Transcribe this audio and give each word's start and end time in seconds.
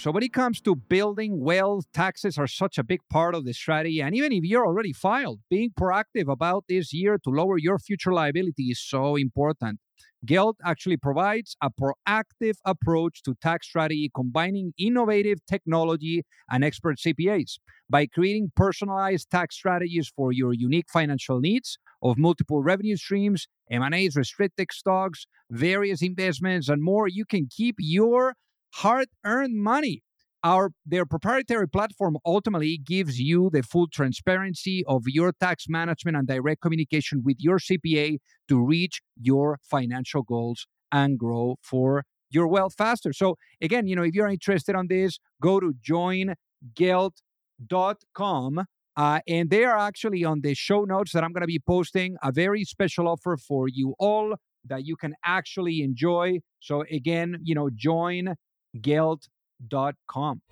So, 0.00 0.10
when 0.10 0.22
it 0.22 0.32
comes 0.32 0.62
to 0.62 0.74
building 0.74 1.40
wealth, 1.44 1.84
taxes 1.92 2.38
are 2.38 2.46
such 2.46 2.78
a 2.78 2.82
big 2.82 3.00
part 3.10 3.34
of 3.34 3.44
the 3.44 3.52
strategy. 3.52 4.00
And 4.00 4.16
even 4.16 4.32
if 4.32 4.44
you're 4.44 4.64
already 4.64 4.94
filed, 4.94 5.40
being 5.50 5.72
proactive 5.78 6.26
about 6.26 6.64
this 6.70 6.94
year 6.94 7.18
to 7.22 7.28
lower 7.28 7.58
your 7.58 7.78
future 7.78 8.10
liability 8.10 8.68
is 8.70 8.80
so 8.80 9.16
important. 9.16 9.78
Gelt 10.24 10.56
actually 10.64 10.96
provides 10.96 11.54
a 11.62 11.68
proactive 11.68 12.54
approach 12.64 13.22
to 13.24 13.34
tax 13.42 13.66
strategy, 13.66 14.10
combining 14.14 14.72
innovative 14.78 15.44
technology 15.44 16.22
and 16.48 16.64
expert 16.64 16.96
CPAs. 16.96 17.58
By 17.90 18.06
creating 18.06 18.52
personalized 18.56 19.30
tax 19.30 19.56
strategies 19.56 20.10
for 20.16 20.32
your 20.32 20.54
unique 20.54 20.88
financial 20.90 21.40
needs 21.40 21.76
of 22.02 22.16
multiple 22.16 22.62
revenue 22.62 22.96
streams, 22.96 23.48
M&As, 23.70 24.16
restricted 24.16 24.68
stocks, 24.72 25.26
various 25.50 26.00
investments, 26.00 26.70
and 26.70 26.82
more, 26.82 27.06
you 27.06 27.26
can 27.26 27.48
keep 27.54 27.74
your 27.78 28.32
hard-earned 28.74 29.62
money. 29.62 30.02
Our 30.42 30.70
their 30.86 31.04
proprietary 31.04 31.68
platform 31.68 32.16
ultimately 32.24 32.78
gives 32.78 33.20
you 33.20 33.50
the 33.52 33.62
full 33.62 33.88
transparency 33.88 34.82
of 34.86 35.02
your 35.06 35.32
tax 35.32 35.66
management 35.68 36.16
and 36.16 36.26
direct 36.26 36.62
communication 36.62 37.20
with 37.22 37.36
your 37.38 37.58
CPA 37.58 38.16
to 38.48 38.64
reach 38.64 39.02
your 39.20 39.58
financial 39.62 40.22
goals 40.22 40.66
and 40.90 41.18
grow 41.18 41.56
for 41.62 42.04
your 42.30 42.48
wealth 42.48 42.72
faster. 42.78 43.12
So 43.12 43.36
again, 43.60 43.86
you 43.86 43.94
know, 43.96 44.02
if 44.02 44.14
you're 44.14 44.28
interested 44.28 44.74
on 44.74 44.86
this, 44.88 45.18
go 45.42 45.60
to 45.60 45.74
joingelt.com 45.86 48.64
uh, 48.96 49.20
and 49.26 49.50
they 49.50 49.64
are 49.64 49.78
actually 49.78 50.24
on 50.24 50.42
the 50.42 50.54
show 50.54 50.84
notes 50.84 51.12
that 51.12 51.24
I'm 51.24 51.32
going 51.32 51.42
to 51.42 51.46
be 51.46 51.58
posting 51.58 52.16
a 52.22 52.32
very 52.32 52.64
special 52.64 53.08
offer 53.08 53.36
for 53.36 53.68
you 53.68 53.94
all 53.98 54.36
that 54.66 54.84
you 54.84 54.96
can 54.96 55.14
actually 55.24 55.82
enjoy. 55.82 56.40
So 56.60 56.84
again, 56.90 57.38
you 57.42 57.54
know, 57.54 57.70
join 57.74 58.34
gelt.com. 58.78 60.42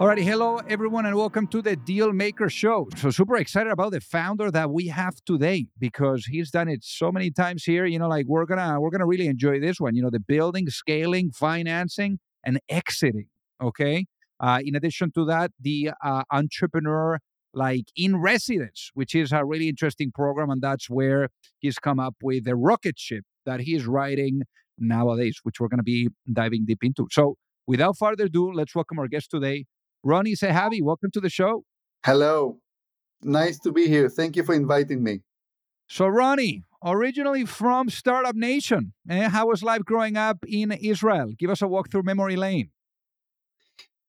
Alrighty, 0.00 0.24
hello 0.24 0.56
everyone, 0.68 1.06
and 1.06 1.14
welcome 1.14 1.46
to 1.46 1.62
the 1.62 1.76
Deal 1.76 2.12
Maker 2.12 2.50
Show. 2.50 2.88
So 2.96 3.10
super 3.10 3.36
excited 3.36 3.70
about 3.70 3.92
the 3.92 4.00
founder 4.00 4.50
that 4.50 4.70
we 4.70 4.88
have 4.88 5.14
today 5.24 5.66
because 5.78 6.26
he's 6.26 6.50
done 6.50 6.68
it 6.68 6.82
so 6.82 7.12
many 7.12 7.30
times 7.30 7.62
here. 7.62 7.86
You 7.86 8.00
know, 8.00 8.08
like 8.08 8.26
we're 8.26 8.44
gonna 8.44 8.80
we're 8.80 8.90
gonna 8.90 9.06
really 9.06 9.28
enjoy 9.28 9.60
this 9.60 9.78
one. 9.78 9.94
You 9.94 10.02
know, 10.02 10.10
the 10.10 10.18
building, 10.18 10.68
scaling, 10.68 11.30
financing, 11.30 12.18
and 12.44 12.58
exiting. 12.68 13.26
Okay. 13.62 14.06
Uh, 14.40 14.58
in 14.64 14.74
addition 14.74 15.12
to 15.12 15.24
that, 15.26 15.52
the 15.60 15.92
uh, 16.04 16.24
entrepreneur 16.32 17.20
like 17.54 17.84
in 17.96 18.16
residence, 18.16 18.90
which 18.94 19.14
is 19.14 19.30
a 19.30 19.44
really 19.44 19.68
interesting 19.68 20.10
program, 20.10 20.50
and 20.50 20.60
that's 20.60 20.90
where 20.90 21.28
he's 21.60 21.78
come 21.78 22.00
up 22.00 22.16
with 22.20 22.46
the 22.46 22.56
rocket 22.56 22.98
ship 22.98 23.24
that 23.46 23.60
he's 23.60 23.86
writing 23.86 24.42
nowadays, 24.78 25.38
which 25.42 25.60
we're 25.60 25.68
going 25.68 25.78
to 25.78 25.84
be 25.84 26.08
diving 26.32 26.64
deep 26.66 26.82
into. 26.82 27.06
So, 27.10 27.36
without 27.66 27.96
further 27.96 28.24
ado, 28.24 28.52
let's 28.52 28.74
welcome 28.74 28.98
our 28.98 29.08
guest 29.08 29.30
today, 29.30 29.66
Ronni 30.04 30.34
Zehavi. 30.36 30.82
Welcome 30.82 31.10
to 31.12 31.20
the 31.20 31.30
show. 31.30 31.64
Hello. 32.04 32.58
Nice 33.22 33.58
to 33.60 33.72
be 33.72 33.88
here. 33.88 34.08
Thank 34.08 34.36
you 34.36 34.44
for 34.44 34.54
inviting 34.54 35.02
me. 35.02 35.20
So, 35.88 36.04
Ronni, 36.04 36.62
originally 36.84 37.44
from 37.44 37.88
Startup 37.88 38.34
Nation, 38.34 38.92
eh? 39.08 39.28
how 39.28 39.48
was 39.48 39.62
life 39.62 39.84
growing 39.84 40.16
up 40.16 40.38
in 40.46 40.72
Israel? 40.72 41.32
Give 41.38 41.50
us 41.50 41.62
a 41.62 41.68
walk 41.68 41.90
through 41.90 42.02
memory 42.02 42.36
lane. 42.36 42.70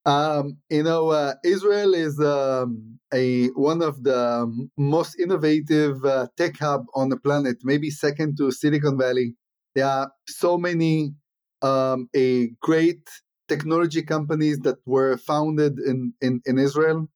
Um, 0.06 0.58
you 0.70 0.84
know, 0.84 1.08
uh, 1.08 1.34
Israel 1.44 1.92
is 1.92 2.20
um, 2.20 3.00
a 3.12 3.48
one 3.48 3.82
of 3.82 4.04
the 4.04 4.68
most 4.78 5.18
innovative 5.18 6.04
uh, 6.04 6.28
tech 6.36 6.58
hub 6.58 6.84
on 6.94 7.08
the 7.08 7.16
planet, 7.16 7.56
maybe 7.64 7.90
second 7.90 8.36
to 8.38 8.52
Silicon 8.52 8.96
Valley. 8.96 9.34
There 9.76 9.86
are 9.86 10.10
so 10.26 10.58
many 10.58 11.12
um, 11.60 12.08
a 12.16 12.48
great 12.62 13.04
technology 13.46 14.02
companies 14.02 14.58
that 14.60 14.78
were 14.86 15.18
founded 15.18 15.78
in 15.78 16.14
in, 16.22 16.40
in 16.46 16.58
Israel 16.58 17.08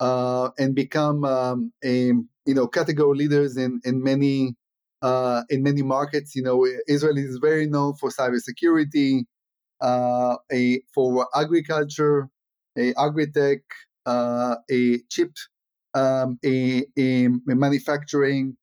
uh, 0.00 0.50
and 0.58 0.74
become 0.74 1.24
um, 1.24 1.72
a 1.84 2.12
you 2.46 2.54
know 2.54 2.68
category 2.68 3.18
leaders 3.18 3.56
in 3.56 3.80
in 3.84 4.02
many 4.02 4.54
uh, 5.02 5.42
in 5.50 5.62
many 5.62 5.82
markets. 5.82 6.34
You 6.34 6.42
know, 6.42 6.66
Israel 6.86 7.18
is 7.18 7.38
very 7.42 7.66
known 7.66 7.94
for 7.94 8.10
cybersecurity, 8.10 9.24
uh, 9.80 10.36
a 10.52 10.80
for 10.94 11.28
agriculture, 11.34 12.28
a 12.76 12.94
agri-tech, 12.96 13.60
uh, 14.06 14.56
a 14.70 14.98
chip, 15.10 15.32
um, 15.94 16.38
a, 16.44 16.84
a, 16.96 17.28
manufacturing, 17.44 18.56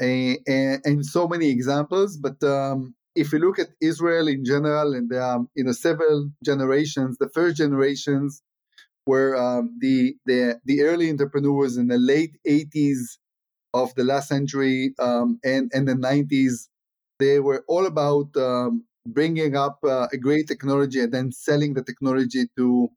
and 0.00 1.04
so 1.04 1.28
many 1.28 1.50
examples. 1.50 2.16
But 2.16 2.42
um, 2.42 2.94
if 3.14 3.32
you 3.32 3.38
look 3.38 3.58
at 3.58 3.68
Israel 3.80 4.28
in 4.28 4.44
general, 4.44 4.94
and 4.94 5.12
um, 5.14 5.48
you 5.54 5.64
know 5.64 5.72
several 5.72 6.30
generations, 6.44 7.16
the 7.18 7.28
first 7.28 7.56
generations 7.56 8.42
were 9.06 9.36
um, 9.36 9.76
the, 9.80 10.16
the 10.26 10.60
the 10.64 10.82
early 10.82 11.10
entrepreneurs 11.10 11.76
in 11.76 11.88
the 11.88 11.98
late 11.98 12.36
80s 12.46 13.18
of 13.72 13.94
the 13.94 14.04
last 14.04 14.28
century 14.28 14.94
um, 14.98 15.38
and 15.44 15.70
and 15.74 15.86
the 15.86 15.94
90s. 15.94 16.68
They 17.20 17.38
were 17.38 17.64
all 17.68 17.86
about 17.86 18.36
um, 18.36 18.84
bringing 19.06 19.56
up 19.56 19.78
uh, 19.84 20.08
a 20.12 20.16
great 20.16 20.48
technology 20.48 21.00
and 21.00 21.12
then 21.12 21.30
selling 21.32 21.74
the 21.74 21.82
technology 21.82 22.46
to 22.56 22.88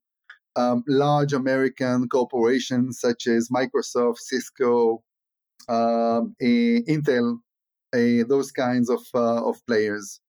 um, 0.55 0.83
large 0.87 1.33
American 1.33 2.09
corporations 2.09 2.99
such 2.99 3.27
as 3.27 3.49
Microsoft, 3.49 4.17
Cisco, 4.17 5.03
Intel, 5.69 7.39
a, 7.93 8.23
those 8.23 8.51
kinds 8.51 8.89
of, 8.89 9.01
uh, 9.13 9.47
of 9.49 9.65
players. 9.67 10.19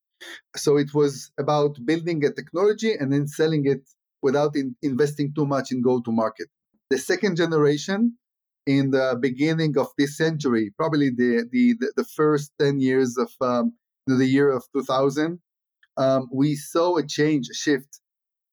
So 0.57 0.77
it 0.77 0.95
was 0.95 1.31
about 1.39 1.79
building 1.85 2.25
a 2.25 2.33
technology 2.33 2.93
and 2.93 3.13
then 3.13 3.27
selling 3.29 3.67
it 3.67 3.83
without 4.23 4.57
in, 4.57 4.75
investing 4.83 5.33
too 5.35 5.47
much 5.47 5.71
in 5.71 5.81
go 5.81 6.01
to 6.01 6.11
market. 6.11 6.49
The 6.91 6.99
second 6.99 7.37
generation, 7.37 8.17
in 8.67 8.91
the 8.91 9.17
beginning 9.21 9.79
of 9.79 9.89
this 9.97 10.17
century, 10.17 10.73
probably 10.77 11.11
the 11.11 11.49
the, 11.51 11.75
the 11.97 12.05
first 12.05 12.53
ten 12.61 12.81
years 12.81 13.17
of 13.17 13.31
um, 13.41 13.73
the 14.07 14.27
year 14.27 14.51
of 14.51 14.65
2000, 14.73 15.39
um, 15.97 16.29
we 16.33 16.55
saw 16.55 16.97
a 16.97 17.07
change, 17.07 17.49
a 17.51 17.55
shift. 17.55 18.01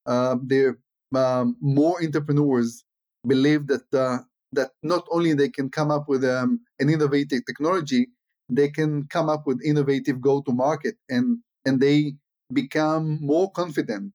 Um, 0.06 0.42
there, 0.46 0.78
um, 1.16 1.56
more 1.62 2.02
entrepreneurs 2.04 2.84
believe 3.26 3.68
that 3.68 3.94
uh, 3.94 4.20
that 4.56 4.72
not 4.84 5.06
only 5.12 5.34
they 5.34 5.50
can 5.50 5.70
come 5.70 5.92
up 5.92 6.08
with 6.08 6.24
um, 6.24 6.60
an 6.80 6.90
innovative 6.90 7.46
technology, 7.46 8.08
they 8.50 8.70
can 8.70 9.08
come 9.10 9.30
up 9.30 9.48
with 9.48 9.60
innovative 9.64 10.22
go-to-market, 10.22 10.96
and 11.10 11.40
and 11.66 11.82
they 11.82 12.14
become 12.54 13.20
more 13.22 13.52
confident 13.52 14.14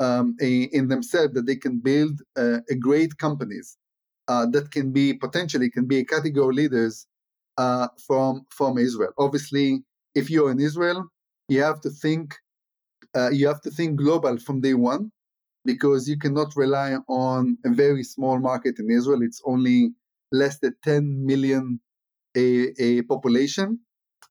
um, 0.00 0.36
in 0.40 0.88
themselves 0.88 1.34
that 1.34 1.46
they 1.46 1.56
can 1.56 1.78
build 1.78 2.20
uh, 2.36 2.58
a 2.68 2.74
great 2.74 3.16
companies 3.18 3.76
uh, 4.28 4.46
that 4.46 4.70
can 4.70 4.92
be 4.92 5.14
potentially 5.14 5.70
can 5.70 5.86
be 5.86 6.04
category 6.04 6.54
leaders 6.54 7.06
uh, 7.58 7.88
from 8.06 8.46
from 8.50 8.78
Israel. 8.78 9.12
Obviously, 9.18 9.82
if 10.14 10.30
you're 10.30 10.50
in 10.50 10.60
Israel, 10.60 11.04
you 11.48 11.62
have 11.62 11.80
to 11.82 11.90
think 11.90 12.34
uh, 13.14 13.30
you 13.30 13.46
have 13.46 13.60
to 13.62 13.70
think 13.70 13.96
global 13.96 14.38
from 14.38 14.60
day 14.60 14.74
one 14.74 15.10
because 15.64 16.08
you 16.08 16.18
cannot 16.18 16.52
rely 16.56 16.96
on 17.08 17.58
a 17.64 17.70
very 17.70 18.02
small 18.02 18.38
market 18.38 18.78
in 18.78 18.90
Israel. 18.90 19.22
It's 19.22 19.42
only 19.44 19.90
less 20.32 20.58
than 20.58 20.74
10 20.84 21.26
million 21.26 21.80
a, 22.36 22.72
a 22.78 23.02
population. 23.02 23.80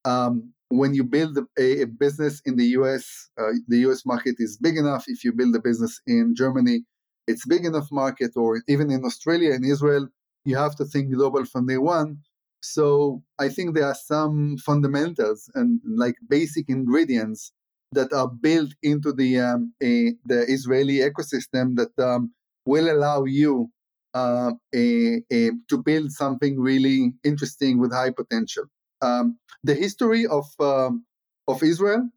Um, 0.06 0.54
when 0.70 0.94
you 0.94 1.04
build 1.04 1.38
a, 1.38 1.82
a, 1.82 1.86
business 1.86 2.42
in 2.46 2.56
the 2.56 2.66
US, 2.78 3.30
uh, 3.40 3.52
the 3.68 3.80
US 3.90 4.06
market 4.06 4.36
is 4.38 4.58
big 4.58 4.78
enough. 4.78 5.06
If 5.08 5.24
you 5.24 5.34
build 5.34 5.56
a 5.56 5.60
business 5.60 6.00
in 6.08 6.36
Germany, 6.36 6.84
it's 7.28 7.46
big 7.46 7.66
enough 7.66 7.88
market, 7.92 8.32
or 8.36 8.62
even 8.68 8.92
in 8.92 9.04
Australia 9.04 9.54
and 9.54 9.66
Israel, 9.66 10.08
you 10.46 10.56
have 10.56 10.76
to 10.78 10.86
think 10.86 11.14
global 11.14 11.46
from 11.46 11.68
day 11.68 11.78
one. 11.78 12.20
So 12.62 13.22
I 13.40 13.50
think 13.50 13.76
there 13.76 13.86
are 13.86 13.96
some 13.96 14.58
fundamentals 14.58 15.50
and 15.56 15.80
like 15.86 16.16
basic 16.28 16.70
ingredients 16.70 17.52
that 17.92 18.14
are 18.14 18.28
built 18.28 18.72
into 18.84 19.12
the 19.14 19.40
um, 19.40 19.74
a, 19.82 20.14
the 20.26 20.46
Israeli 20.48 20.98
ecosystem 21.00 21.76
that 21.76 21.98
um, 22.00 22.32
will 22.66 22.90
allow 22.92 23.24
you 23.24 23.70
uh, 24.14 24.52
a, 24.74 25.22
a, 25.32 25.52
to 25.70 25.78
build 25.84 26.12
something 26.12 26.60
really 26.60 27.14
interesting 27.24 27.80
with 27.80 27.94
high 27.94 28.12
potential. 28.12 28.66
Um, 29.02 29.38
the 29.64 29.76
history 29.76 30.26
of 30.28 30.46
um, 30.60 31.06
of 31.48 31.64
Israel 31.64 32.10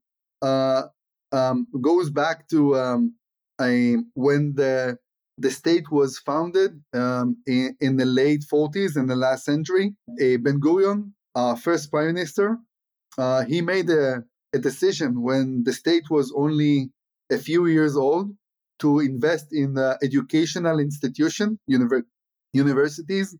uh, 0.43 0.83
um, 1.33 1.67
goes 1.81 2.11
back 2.11 2.49
to 2.49 2.77
um, 2.77 3.15
a, 3.61 3.97
when 4.15 4.55
the 4.55 4.99
the 5.39 5.51
state 5.51 5.91
was 5.91 6.19
founded 6.19 6.73
in, 6.93 7.77
in, 7.81 7.97
the 7.97 8.05
late 8.05 8.45
40s 8.53 8.99
in 8.99 9.07
the 9.07 9.17
last 9.17 9.47
century. 9.47 9.95
Ben 10.19 10.61
Gurion, 10.61 11.13
our 11.35 11.57
first 11.57 11.91
prime 11.91 12.09
minister, 12.15 12.59
uh, 13.17 13.43
he 13.45 13.63
made 13.63 13.89
a, 13.89 14.23
a 14.55 14.59
decision 14.59 15.23
when 15.23 15.65
the 15.65 15.73
state 15.73 16.11
was 16.11 16.33
only 16.37 16.91
a 17.31 17.39
few 17.39 17.67
years 17.67 17.97
old 17.97 18.35
to 18.81 19.01
invest 19.01 19.47
in 19.53 19.79
uh, 19.79 19.97
educational 20.03 20.79
institution, 20.79 21.59
univer- 21.71 22.03
universities. 22.53 23.37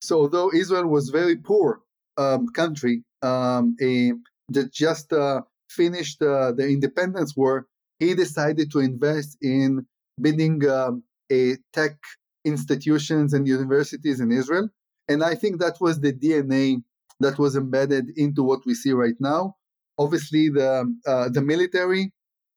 So 0.00 0.20
although 0.20 0.52
Israel 0.52 0.86
was 0.86 1.08
very 1.08 1.36
poor 1.36 1.80
um, 2.16 2.48
country 2.48 3.04
um, 3.22 3.76
a, 3.80 4.12
that 4.50 4.72
just 4.72 5.12
uh, 5.12 5.42
finished 5.70 6.20
uh, 6.22 6.52
the 6.52 6.68
independence 6.68 7.36
war, 7.36 7.66
he 7.98 8.14
decided 8.14 8.70
to 8.72 8.80
invest 8.80 9.38
in 9.40 9.86
building 10.20 10.68
um, 10.68 11.02
a 11.30 11.56
tech 11.72 11.96
institutions 12.44 13.32
and 13.32 13.46
universities 13.46 14.20
in 14.20 14.30
Israel. 14.30 14.68
And 15.08 15.22
I 15.22 15.34
think 15.34 15.60
that 15.60 15.80
was 15.80 16.00
the 16.00 16.12
DNA 16.12 16.82
that 17.20 17.38
was 17.38 17.56
embedded 17.56 18.10
into 18.16 18.42
what 18.42 18.66
we 18.66 18.74
see 18.74 18.92
right 18.92 19.14
now. 19.20 19.56
Obviously, 19.98 20.48
the 20.48 20.84
uh, 21.06 21.28
the 21.28 21.42
military 21.42 22.12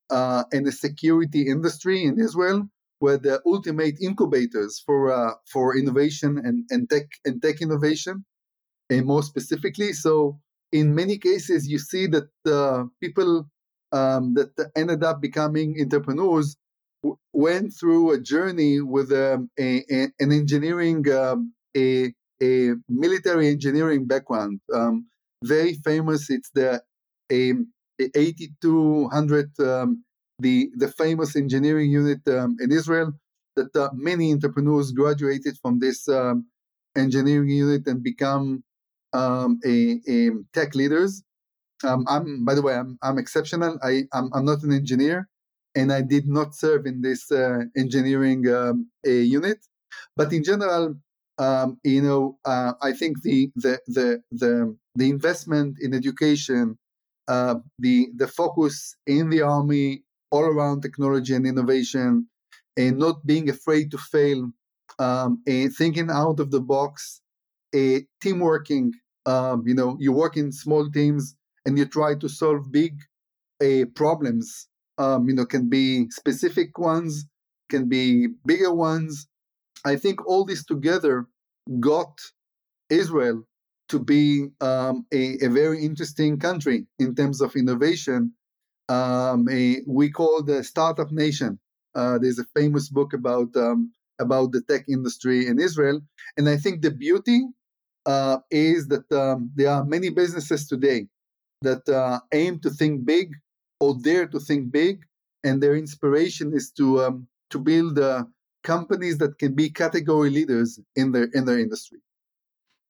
uh, 0.09 0.43
and 0.51 0.65
the 0.65 0.71
security 0.71 1.47
industry 1.47 2.03
in 2.03 2.19
Israel 2.19 2.67
were 3.01 3.17
the 3.17 3.41
ultimate 3.45 3.95
incubators 4.01 4.81
for 4.85 5.11
uh, 5.11 5.33
for 5.51 5.77
innovation 5.77 6.37
and, 6.37 6.65
and 6.69 6.89
tech 6.89 7.07
and 7.25 7.41
tech 7.41 7.61
innovation, 7.61 8.25
and 8.89 9.05
more 9.05 9.23
specifically. 9.23 9.93
So, 9.93 10.39
in 10.71 10.95
many 10.95 11.17
cases, 11.17 11.67
you 11.67 11.79
see 11.79 12.07
that 12.07 12.29
uh, 12.45 12.85
people 13.01 13.49
um, 13.91 14.33
that 14.35 14.71
ended 14.75 15.03
up 15.03 15.21
becoming 15.21 15.77
entrepreneurs 15.79 16.57
w- 17.03 17.17
went 17.33 17.73
through 17.79 18.11
a 18.11 18.19
journey 18.19 18.81
with 18.81 19.11
um, 19.11 19.49
a, 19.59 19.83
a, 19.91 20.07
an 20.19 20.31
engineering 20.31 21.09
um, 21.11 21.53
a 21.77 22.13
a 22.41 22.73
military 22.89 23.47
engineering 23.47 24.05
background. 24.05 24.59
Um, 24.73 25.07
very 25.43 25.75
famous. 25.85 26.29
It's 26.29 26.49
the 26.51 26.81
a, 27.31 27.51
a 27.99 28.09
8200, 28.15 29.59
um, 29.59 30.03
the 30.39 30.69
the 30.75 30.89
famous 30.89 31.35
engineering 31.35 31.91
unit 31.91 32.19
um, 32.27 32.57
in 32.59 32.71
Israel. 32.71 33.13
That 33.55 33.73
uh, 33.75 33.89
many 33.93 34.33
entrepreneurs 34.33 34.91
graduated 34.91 35.57
from 35.61 35.79
this 35.79 36.09
um, 36.09 36.45
engineering 36.97 37.49
unit 37.49 37.87
and 37.87 38.03
become 38.03 38.65
um, 39.13 39.59
a, 39.65 40.01
a, 40.09 40.31
tech 40.53 40.75
leaders. 40.75 41.23
Um, 41.85 42.03
I'm, 42.09 42.43
by 42.43 42.53
the 42.53 42.61
way, 42.61 42.75
I'm, 42.75 42.97
I'm 43.01 43.17
exceptional. 43.17 43.79
I, 43.81 44.03
I'm, 44.11 44.29
I'm 44.33 44.43
not 44.43 44.63
an 44.63 44.73
engineer, 44.73 45.29
and 45.73 45.93
I 45.93 46.01
did 46.01 46.27
not 46.27 46.53
serve 46.53 46.85
in 46.85 47.01
this 47.01 47.31
uh, 47.31 47.59
engineering 47.77 48.43
unit. 49.05 49.59
But 50.17 50.33
in 50.33 50.43
general, 50.43 50.95
um, 51.37 51.79
you 51.83 52.01
know, 52.01 52.37
uh, 52.45 52.73
I 52.81 52.93
think 52.93 53.21
the, 53.21 53.51
the 53.55 53.79
the 53.87 54.21
the 54.31 54.75
the 54.95 55.09
investment 55.09 55.77
in 55.81 55.93
education, 55.93 56.77
uh, 57.27 57.55
the 57.79 58.07
the 58.15 58.27
focus 58.27 58.95
in 59.07 59.29
the 59.29 59.41
army 59.41 60.03
all 60.31 60.43
around 60.43 60.81
technology 60.81 61.33
and 61.33 61.47
innovation, 61.47 62.27
and 62.77 62.97
not 62.97 63.25
being 63.25 63.49
afraid 63.49 63.91
to 63.91 63.97
fail, 63.97 64.51
um, 64.99 65.41
and 65.47 65.73
thinking 65.73 66.09
out 66.11 66.39
of 66.39 66.51
the 66.51 66.61
box, 66.61 67.21
a 67.73 68.05
team 68.21 68.39
working. 68.39 68.93
Um, 69.25 69.63
you 69.65 69.73
know, 69.73 69.97
you 69.99 70.11
work 70.11 70.37
in 70.37 70.51
small 70.51 70.89
teams 70.91 71.35
and 71.65 71.77
you 71.79 71.85
try 71.85 72.13
to 72.13 72.29
solve 72.29 72.71
big 72.71 72.93
uh, 73.63 73.85
problems. 73.95 74.67
Um, 74.99 75.27
you 75.27 75.33
know, 75.33 75.45
can 75.45 75.67
be 75.67 76.09
specific 76.11 76.77
ones, 76.77 77.25
can 77.69 77.89
be 77.89 78.27
bigger 78.45 78.71
ones, 78.71 79.27
I 79.85 79.95
think 79.97 80.25
all 80.25 80.45
this 80.45 80.65
together 80.65 81.27
got 81.79 82.19
Israel 82.89 83.43
to 83.89 83.99
be 83.99 84.47
um, 84.61 85.05
a, 85.13 85.37
a, 85.45 85.49
very 85.49 85.83
interesting 85.83 86.39
country 86.39 86.85
in 86.99 87.15
terms 87.15 87.41
of 87.41 87.55
innovation. 87.55 88.33
Um, 88.89 89.47
a, 89.49 89.81
we 89.87 90.09
call 90.11 90.43
the 90.43 90.63
startup 90.63 91.11
nation. 91.11 91.59
Uh, 91.93 92.17
there's 92.17 92.39
a 92.39 92.45
famous 92.55 92.89
book 92.89 93.13
about 93.13 93.55
um, 93.55 93.91
about 94.19 94.51
the 94.51 94.61
tech 94.61 94.85
industry 94.87 95.47
in 95.47 95.59
Israel, 95.59 96.01
and 96.37 96.49
I 96.49 96.57
think 96.57 96.81
the 96.81 96.91
beauty 96.91 97.41
uh, 98.05 98.37
is 98.51 98.87
that 98.87 99.11
um, 99.11 99.51
there 99.55 99.69
are 99.69 99.85
many 99.85 100.09
businesses 100.09 100.67
today 100.67 101.07
that 101.61 101.87
uh, 101.89 102.19
aim 102.33 102.59
to 102.59 102.69
think 102.69 103.05
big 103.05 103.31
or 103.79 103.95
dare 104.01 104.27
to 104.27 104.39
think 104.39 104.71
big, 104.71 105.05
and 105.43 105.61
their 105.61 105.75
inspiration 105.75 106.53
is 106.53 106.71
to 106.71 107.03
um, 107.03 107.27
to 107.49 107.59
build 107.59 107.99
companies 108.63 109.19
that 109.19 109.37
can 109.37 109.53
be 109.53 109.69
category 109.69 110.29
leaders 110.29 110.79
in 110.95 111.11
their 111.11 111.29
in 111.33 111.45
their 111.45 111.59
industry. 111.59 111.99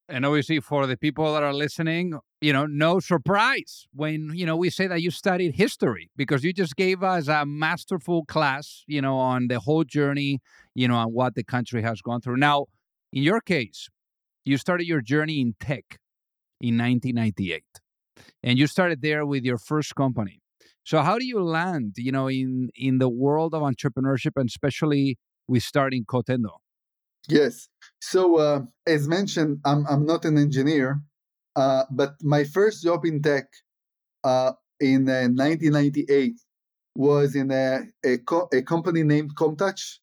And 0.07 0.25
obviously, 0.25 0.59
for 0.59 0.85
the 0.85 0.97
people 0.97 1.33
that 1.33 1.41
are 1.41 1.53
listening, 1.53 2.19
you 2.39 2.53
know, 2.53 2.67
no 2.67 2.99
surprise 2.99 3.87
when 3.93 4.31
you 4.35 4.45
know 4.45 4.55
we 4.55 4.69
say 4.69 4.85
that 4.85 5.01
you 5.01 5.09
studied 5.09 5.55
history 5.55 6.11
because 6.15 6.43
you 6.43 6.53
just 6.53 6.75
gave 6.75 7.01
us 7.01 7.27
a 7.27 7.45
masterful 7.45 8.23
class, 8.25 8.83
you 8.85 9.01
know, 9.01 9.17
on 9.17 9.47
the 9.47 9.59
whole 9.59 9.83
journey, 9.83 10.41
you 10.75 10.87
know, 10.87 10.95
on 10.95 11.07
what 11.07 11.33
the 11.33 11.43
country 11.43 11.81
has 11.81 12.01
gone 12.01 12.21
through. 12.21 12.37
Now, 12.37 12.65
in 13.11 13.23
your 13.23 13.41
case, 13.41 13.89
you 14.43 14.57
started 14.57 14.85
your 14.85 15.01
journey 15.01 15.41
in 15.41 15.55
tech 15.59 15.97
in 16.61 16.77
1998, 16.77 17.63
and 18.43 18.59
you 18.59 18.67
started 18.67 19.01
there 19.01 19.25
with 19.25 19.43
your 19.43 19.57
first 19.57 19.95
company. 19.95 20.39
So, 20.83 21.01
how 21.01 21.17
do 21.17 21.25
you 21.25 21.41
land, 21.43 21.95
you 21.97 22.11
know, 22.11 22.27
in 22.29 22.69
in 22.75 22.99
the 22.99 23.09
world 23.09 23.55
of 23.55 23.63
entrepreneurship 23.63 24.33
and 24.35 24.47
especially 24.47 25.17
we 25.47 25.59
start 25.59 25.93
in 25.93 26.05
Cotendo. 26.05 26.57
Yes. 27.27 27.67
So 28.01 28.37
uh, 28.37 28.61
as 28.85 29.07
mentioned, 29.07 29.59
I'm 29.65 29.85
I'm 29.87 30.05
not 30.05 30.25
an 30.25 30.37
engineer, 30.37 31.01
uh, 31.55 31.85
but 31.91 32.15
my 32.21 32.43
first 32.43 32.83
job 32.83 33.05
in 33.05 33.21
tech 33.21 33.47
uh, 34.23 34.53
in 34.79 35.05
1998 35.05 36.33
uh, 36.33 36.43
was 36.95 37.35
in 37.35 37.51
a 37.51 37.83
a, 38.05 38.17
co- 38.19 38.49
a 38.53 38.61
company 38.61 39.03
named 39.03 39.35
Commtouch, 39.37 39.99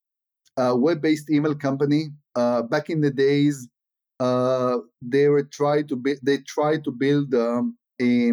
a 0.57 0.77
web-based 0.77 1.31
email 1.31 1.55
company. 1.55 2.11
Uh, 2.37 2.63
back 2.63 2.91
in 2.91 3.01
the 3.01 3.11
days, 3.11 3.69
uh, 4.21 4.79
they 5.03 5.29
were 5.29 5.45
try 5.45 5.83
to 5.83 5.97
be, 5.97 6.17
they 6.23 6.39
tried 6.39 6.85
to 6.85 6.93
build 6.93 7.35
um, 7.35 7.77
a, 8.01 8.31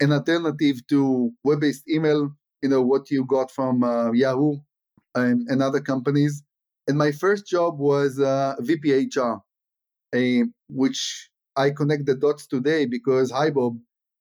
an 0.00 0.12
alternative 0.12 0.86
to 0.88 1.32
web-based 1.44 1.88
email. 1.88 2.30
You 2.62 2.70
know 2.70 2.82
what 2.82 3.10
you 3.10 3.24
got 3.26 3.50
from 3.50 3.82
Yahoo 4.14 4.56
and, 5.14 5.48
and 5.48 5.62
other 5.62 5.80
companies 5.80 6.42
and 6.90 6.98
my 6.98 7.12
first 7.12 7.46
job 7.46 7.78
was 7.78 8.18
uh, 8.18 8.56
VP 8.58 9.06
HR, 9.14 9.36
a, 10.12 10.42
which 10.68 11.30
I 11.54 11.70
connect 11.70 12.06
the 12.06 12.16
dots 12.16 12.48
today 12.48 12.84
because 12.84 13.30
HiBob 13.30 13.78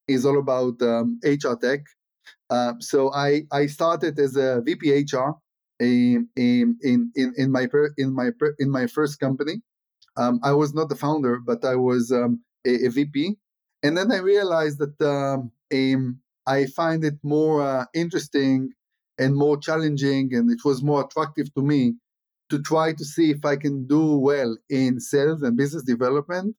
is 0.08 0.24
all 0.24 0.38
about 0.38 0.80
um, 0.84 1.20
HR 1.24 1.56
tech. 1.60 1.80
Uh, 2.52 2.74
so 2.78 3.12
I, 3.12 3.46
I 3.52 3.66
started 3.66 4.20
as 4.20 4.36
a 4.36 4.62
VP 4.64 4.84
HR 5.12 5.32
in, 5.80 6.30
in, 6.36 6.78
in, 6.84 7.12
in, 7.16 7.52
my, 7.52 7.66
per, 7.66 7.92
in, 7.98 8.14
my, 8.14 8.30
per, 8.38 8.54
in 8.60 8.70
my 8.70 8.86
first 8.86 9.20
company. 9.20 9.64
Um, 10.16 10.40
I 10.44 10.52
was 10.52 10.76
not 10.76 10.90
the 10.90 10.96
founder, 10.96 11.40
but 11.44 11.66
I 11.66 11.76
was 11.76 12.12
um, 12.12 12.40
a, 12.68 12.86
a, 12.86 12.90
VP. 12.90 13.36
And 13.82 13.98
then 13.98 14.12
I 14.12 14.18
realized 14.18 14.78
that 14.78 14.96
um, 15.02 16.20
I 16.46 16.68
find 16.68 17.04
it 17.04 17.18
more 17.24 17.64
uh, 17.64 17.86
interesting 17.96 18.74
and 19.18 19.36
more 19.36 19.58
challenging, 19.58 20.36
and 20.36 20.52
it 20.52 20.60
was 20.64 20.84
more 20.84 21.04
attractive 21.04 21.52
to 21.56 21.64
me 21.64 21.96
to 22.50 22.62
try 22.62 22.94
to 22.94 23.06
see 23.06 23.32
if 23.32 23.46
I 23.46 23.56
can 23.56 23.88
do 23.88 24.18
well 24.18 24.58
in 24.70 25.00
sales 25.00 25.41
and 25.41 25.56
business 25.56 25.84
development. 25.84 26.56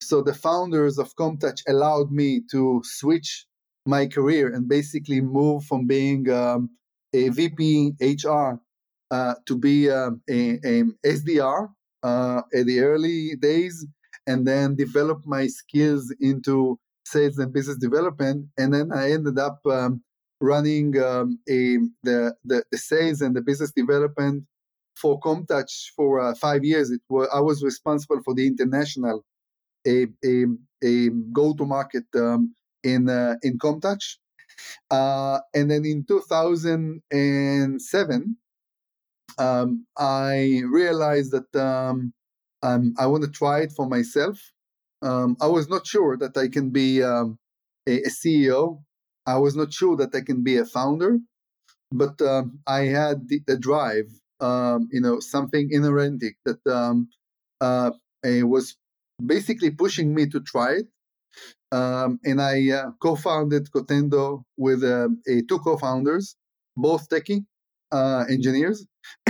So 0.00 0.22
the 0.22 0.34
founders 0.34 0.98
of 0.98 1.14
Commtouch 1.16 1.62
allowed 1.68 2.10
me 2.10 2.40
to 2.50 2.80
switch 2.84 3.46
my 3.84 4.06
career 4.06 4.52
and 4.52 4.68
basically 4.68 5.20
move 5.20 5.64
from 5.64 5.86
being 5.86 6.30
um, 6.30 6.70
a 7.12 7.28
VP 7.30 7.94
HR 8.00 8.60
uh, 9.10 9.34
to 9.46 9.56
be 9.56 9.90
um, 9.90 10.20
a, 10.28 10.58
a, 10.64 10.84
SDR 11.06 11.68
uh, 12.02 12.42
at 12.54 12.66
the 12.66 12.80
early 12.80 13.34
days, 13.40 13.86
and 14.26 14.46
then 14.46 14.76
develop 14.76 15.22
my 15.24 15.46
skills 15.46 16.14
into 16.20 16.78
sales 17.06 17.38
and 17.38 17.52
business 17.52 17.78
development. 17.78 18.46
And 18.58 18.74
then 18.74 18.92
I 18.92 19.12
ended 19.12 19.38
up 19.38 19.60
um, 19.66 20.02
running 20.40 20.98
um, 21.02 21.38
a, 21.48 21.78
the, 22.02 22.34
the, 22.44 22.62
the 22.70 22.78
sales 22.78 23.22
and 23.22 23.34
the 23.34 23.40
business 23.40 23.72
development 23.72 24.44
for 25.00 25.18
Commtouch 25.20 25.92
for 25.96 26.20
uh, 26.20 26.34
five 26.34 26.64
years. 26.64 26.90
It 26.90 27.00
was, 27.08 27.28
I 27.32 27.40
was 27.40 27.62
responsible 27.62 28.20
for 28.24 28.34
the 28.34 28.46
international 28.46 29.24
a, 29.86 30.06
a, 30.24 30.44
a 30.82 31.10
go-to-market 31.32 32.06
um, 32.14 32.54
in 32.82 33.08
uh, 33.08 33.36
in 33.42 33.58
Commtouch. 33.58 34.16
Uh, 34.90 35.38
and 35.54 35.70
then 35.70 35.84
in 35.84 36.04
2007, 36.06 38.36
um, 39.38 39.86
I 39.96 40.62
realized 40.68 41.30
that 41.32 41.56
um, 41.56 42.12
um, 42.62 42.94
I 42.98 43.06
want 43.06 43.24
to 43.24 43.30
try 43.30 43.60
it 43.60 43.72
for 43.72 43.88
myself. 43.88 44.38
Um, 45.00 45.36
I 45.40 45.46
was 45.46 45.68
not 45.68 45.86
sure 45.86 46.16
that 46.16 46.36
I 46.36 46.48
can 46.48 46.70
be 46.70 47.04
um, 47.04 47.38
a, 47.86 48.02
a, 48.02 48.08
CEO. 48.08 48.82
I 49.26 49.38
was 49.38 49.54
not 49.54 49.72
sure 49.72 49.94
that 49.96 50.12
I 50.12 50.22
can 50.22 50.42
be 50.42 50.56
a 50.56 50.64
founder, 50.64 51.20
but 51.92 52.20
um, 52.20 52.58
I 52.66 52.86
had 52.86 53.28
the, 53.28 53.40
the 53.46 53.56
drive 53.56 54.10
um, 54.40 54.88
you 54.92 55.00
know, 55.00 55.20
something 55.20 55.70
inerrantic 55.70 56.34
that 56.44 56.64
um, 56.66 57.08
uh, 57.60 57.90
was 58.24 58.76
basically 59.24 59.70
pushing 59.70 60.14
me 60.14 60.26
to 60.26 60.40
try 60.40 60.72
it. 60.74 60.86
Um, 61.70 62.18
and 62.24 62.40
I 62.40 62.70
uh, 62.70 62.90
co-founded 63.00 63.70
Cotendo 63.70 64.42
with 64.56 64.82
uh, 64.82 65.08
two 65.48 65.58
co-founders, 65.58 66.36
both 66.76 67.08
techie 67.08 67.44
uh, 67.92 68.24
engineers, 68.28 68.86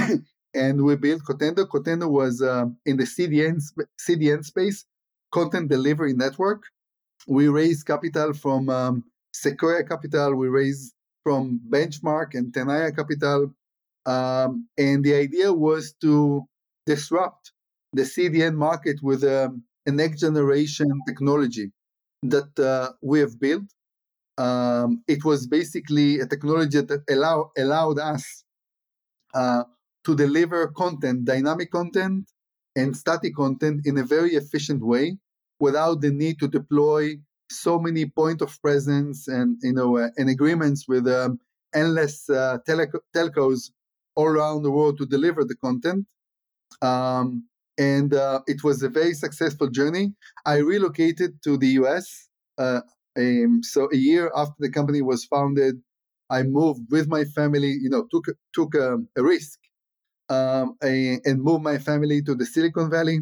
and 0.54 0.84
we 0.84 0.96
built 0.96 1.22
Cotendo. 1.28 1.66
Cotendo 1.66 2.08
was 2.08 2.40
um, 2.40 2.76
in 2.86 2.96
the 2.96 3.04
CDN 3.04 3.60
CDN 4.00 4.44
space, 4.44 4.84
content 5.32 5.68
delivery 5.68 6.12
network. 6.12 6.62
We 7.26 7.48
raised 7.48 7.86
capital 7.86 8.32
from 8.32 8.68
um, 8.68 9.04
Sequoia 9.32 9.84
Capital. 9.84 10.34
We 10.36 10.48
raised 10.48 10.94
from 11.24 11.60
Benchmark 11.68 12.34
and 12.34 12.52
Tenaya 12.52 12.94
Capital, 12.94 13.52
um, 14.08 14.66
and 14.78 15.04
the 15.04 15.14
idea 15.14 15.52
was 15.52 15.94
to 16.00 16.42
disrupt 16.86 17.52
the 17.92 18.02
CDN 18.02 18.54
market 18.54 19.02
with 19.02 19.22
um, 19.22 19.62
a 19.86 19.92
next 19.92 20.20
generation 20.20 20.88
technology 21.06 21.70
that 22.22 22.58
uh, 22.58 22.92
we 23.02 23.20
have 23.20 23.38
built. 23.38 23.68
Um, 24.38 25.02
it 25.06 25.24
was 25.24 25.46
basically 25.46 26.20
a 26.20 26.26
technology 26.26 26.80
that 26.80 27.02
allow, 27.10 27.50
allowed 27.58 27.98
us 27.98 28.44
uh, 29.34 29.64
to 30.04 30.16
deliver 30.16 30.68
content, 30.68 31.26
dynamic 31.26 31.70
content, 31.70 32.30
and 32.76 32.96
static 32.96 33.34
content 33.36 33.82
in 33.84 33.98
a 33.98 34.04
very 34.04 34.36
efficient 34.36 34.82
way 34.82 35.18
without 35.60 36.00
the 36.00 36.10
need 36.10 36.38
to 36.38 36.48
deploy 36.48 37.16
so 37.50 37.78
many 37.78 38.06
point 38.06 38.40
of 38.40 38.60
presence 38.62 39.28
and 39.28 39.56
you 39.62 39.72
know 39.72 39.96
uh, 39.96 40.08
and 40.16 40.28
agreements 40.28 40.86
with 40.86 41.08
um, 41.08 41.40
endless 41.74 42.28
uh, 42.30 42.58
telcos 43.14 43.70
all 44.18 44.26
around 44.26 44.62
the 44.62 44.70
world 44.70 44.98
to 44.98 45.06
deliver 45.06 45.44
the 45.44 45.58
content. 45.66 46.04
Um, 46.82 47.28
and 47.78 48.12
uh, 48.12 48.40
it 48.52 48.64
was 48.64 48.82
a 48.82 48.88
very 48.88 49.14
successful 49.14 49.68
journey. 49.78 50.06
I 50.44 50.56
relocated 50.56 51.30
to 51.44 51.56
the 51.56 51.70
US. 51.80 52.28
Uh, 52.58 52.80
um, 53.16 53.60
so 53.62 53.88
a 53.92 53.96
year 53.96 54.32
after 54.34 54.58
the 54.58 54.70
company 54.78 55.02
was 55.02 55.24
founded, 55.24 55.76
I 56.30 56.42
moved 56.42 56.82
with 56.90 57.06
my 57.16 57.24
family. 57.24 57.72
You 57.84 57.90
know, 57.90 58.06
took 58.10 58.26
took 58.52 58.74
um, 58.74 59.08
a 59.16 59.22
risk 59.22 59.58
um, 60.28 60.76
a, 60.82 61.20
and 61.24 61.42
moved 61.42 61.62
my 61.62 61.78
family 61.78 62.22
to 62.22 62.34
the 62.34 62.46
Silicon 62.46 62.90
Valley. 62.90 63.20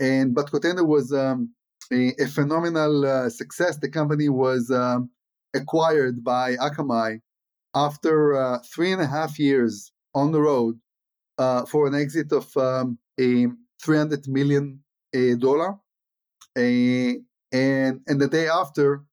And 0.00 0.34
but 0.34 0.50
Cotendo 0.50 0.86
was 0.86 1.12
um, 1.12 1.52
a, 1.92 2.14
a, 2.20 2.26
phenomenal 2.26 3.04
uh, 3.04 3.28
success. 3.28 3.78
The 3.78 3.90
company 3.90 4.28
was 4.28 4.70
um, 4.70 5.10
acquired 5.54 6.24
by 6.24 6.56
Akamai 6.56 7.20
after 7.74 8.34
uh, 8.34 8.58
three 8.74 8.92
and 8.92 9.02
a 9.02 9.06
half 9.06 9.38
years 9.38 9.92
on 10.14 10.32
the 10.32 10.40
road 10.40 10.78
uh, 11.38 11.64
for 11.66 11.86
an 11.86 11.94
exit 11.94 12.32
of 12.32 12.56
um, 12.56 12.98
a 13.18 13.46
300 13.82 14.28
million 14.28 14.82
dollar. 15.38 15.76
and 16.56 17.24
and 17.52 18.20
the 18.20 18.28
day 18.28 18.48
after, 18.48 19.04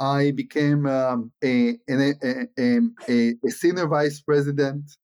I 0.00 0.30
became 0.30 0.86
um, 0.86 1.32
a, 1.44 1.76
a, 1.88 2.14
a, 2.58 2.88
a, 3.08 3.50
senior 3.50 3.86
vice 3.86 4.20
president 4.22 4.96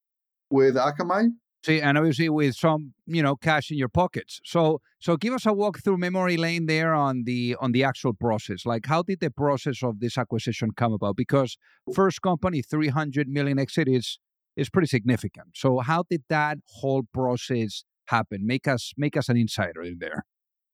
with 0.50 0.76
Akamai. 0.76 1.28
See, 1.64 1.80
and 1.80 1.98
obviously 1.98 2.28
with 2.28 2.54
some, 2.54 2.94
you 3.06 3.22
know, 3.22 3.34
cash 3.36 3.70
in 3.70 3.76
your 3.76 3.88
pockets. 3.88 4.40
So, 4.44 4.80
so 5.00 5.16
give 5.16 5.34
us 5.34 5.44
a 5.46 5.52
walk 5.52 5.80
through 5.82 5.98
memory 5.98 6.36
lane 6.36 6.66
there 6.66 6.94
on 6.94 7.24
the 7.24 7.56
on 7.60 7.72
the 7.72 7.82
actual 7.82 8.14
process. 8.14 8.64
Like, 8.64 8.86
how 8.86 9.02
did 9.02 9.20
the 9.20 9.30
process 9.30 9.82
of 9.82 10.00
this 10.00 10.16
acquisition 10.16 10.70
come 10.76 10.92
about? 10.92 11.16
Because 11.16 11.58
first 11.92 12.22
company, 12.22 12.62
three 12.62 12.88
hundred 12.88 13.28
million 13.28 13.58
exit 13.58 13.88
is 13.88 14.18
is 14.56 14.70
pretty 14.70 14.88
significant. 14.88 15.48
So, 15.54 15.80
how 15.80 16.04
did 16.08 16.24
that 16.28 16.58
whole 16.80 17.02
process 17.12 17.84
happen? 18.06 18.46
Make 18.46 18.66
us 18.66 18.92
make 18.96 19.16
us 19.16 19.28
an 19.28 19.36
insider 19.36 19.82
in 19.82 19.98
there. 19.98 20.24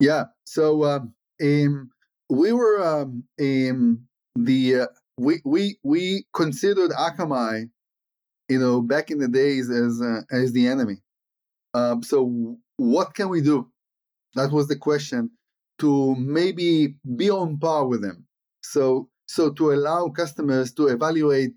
Yeah. 0.02 0.24
So 0.44 0.84
um, 0.84 1.14
um 1.40 1.90
we 2.28 2.52
were 2.52 2.82
um, 2.82 3.24
the 3.38 4.80
uh, 4.80 4.86
we 5.18 5.40
we 5.44 5.78
we 5.84 6.26
considered 6.34 6.90
Akamai, 6.90 7.70
you 8.48 8.58
know, 8.58 8.80
back 8.80 9.10
in 9.10 9.18
the 9.18 9.28
days 9.28 9.70
as 9.70 10.00
uh, 10.02 10.22
as 10.30 10.52
the 10.52 10.66
enemy. 10.66 10.96
Um, 11.74 12.02
so 12.02 12.56
what 12.76 13.14
can 13.14 13.28
we 13.28 13.42
do? 13.42 13.70
That 14.34 14.50
was 14.50 14.68
the 14.68 14.76
question 14.76 15.30
to 15.78 16.14
maybe 16.16 16.96
be 17.16 17.30
on 17.30 17.58
par 17.58 17.86
with 17.86 18.02
them. 18.02 18.26
So 18.62 19.08
so 19.26 19.50
to 19.52 19.72
allow 19.72 20.08
customers 20.08 20.72
to 20.74 20.88
evaluate 20.88 21.54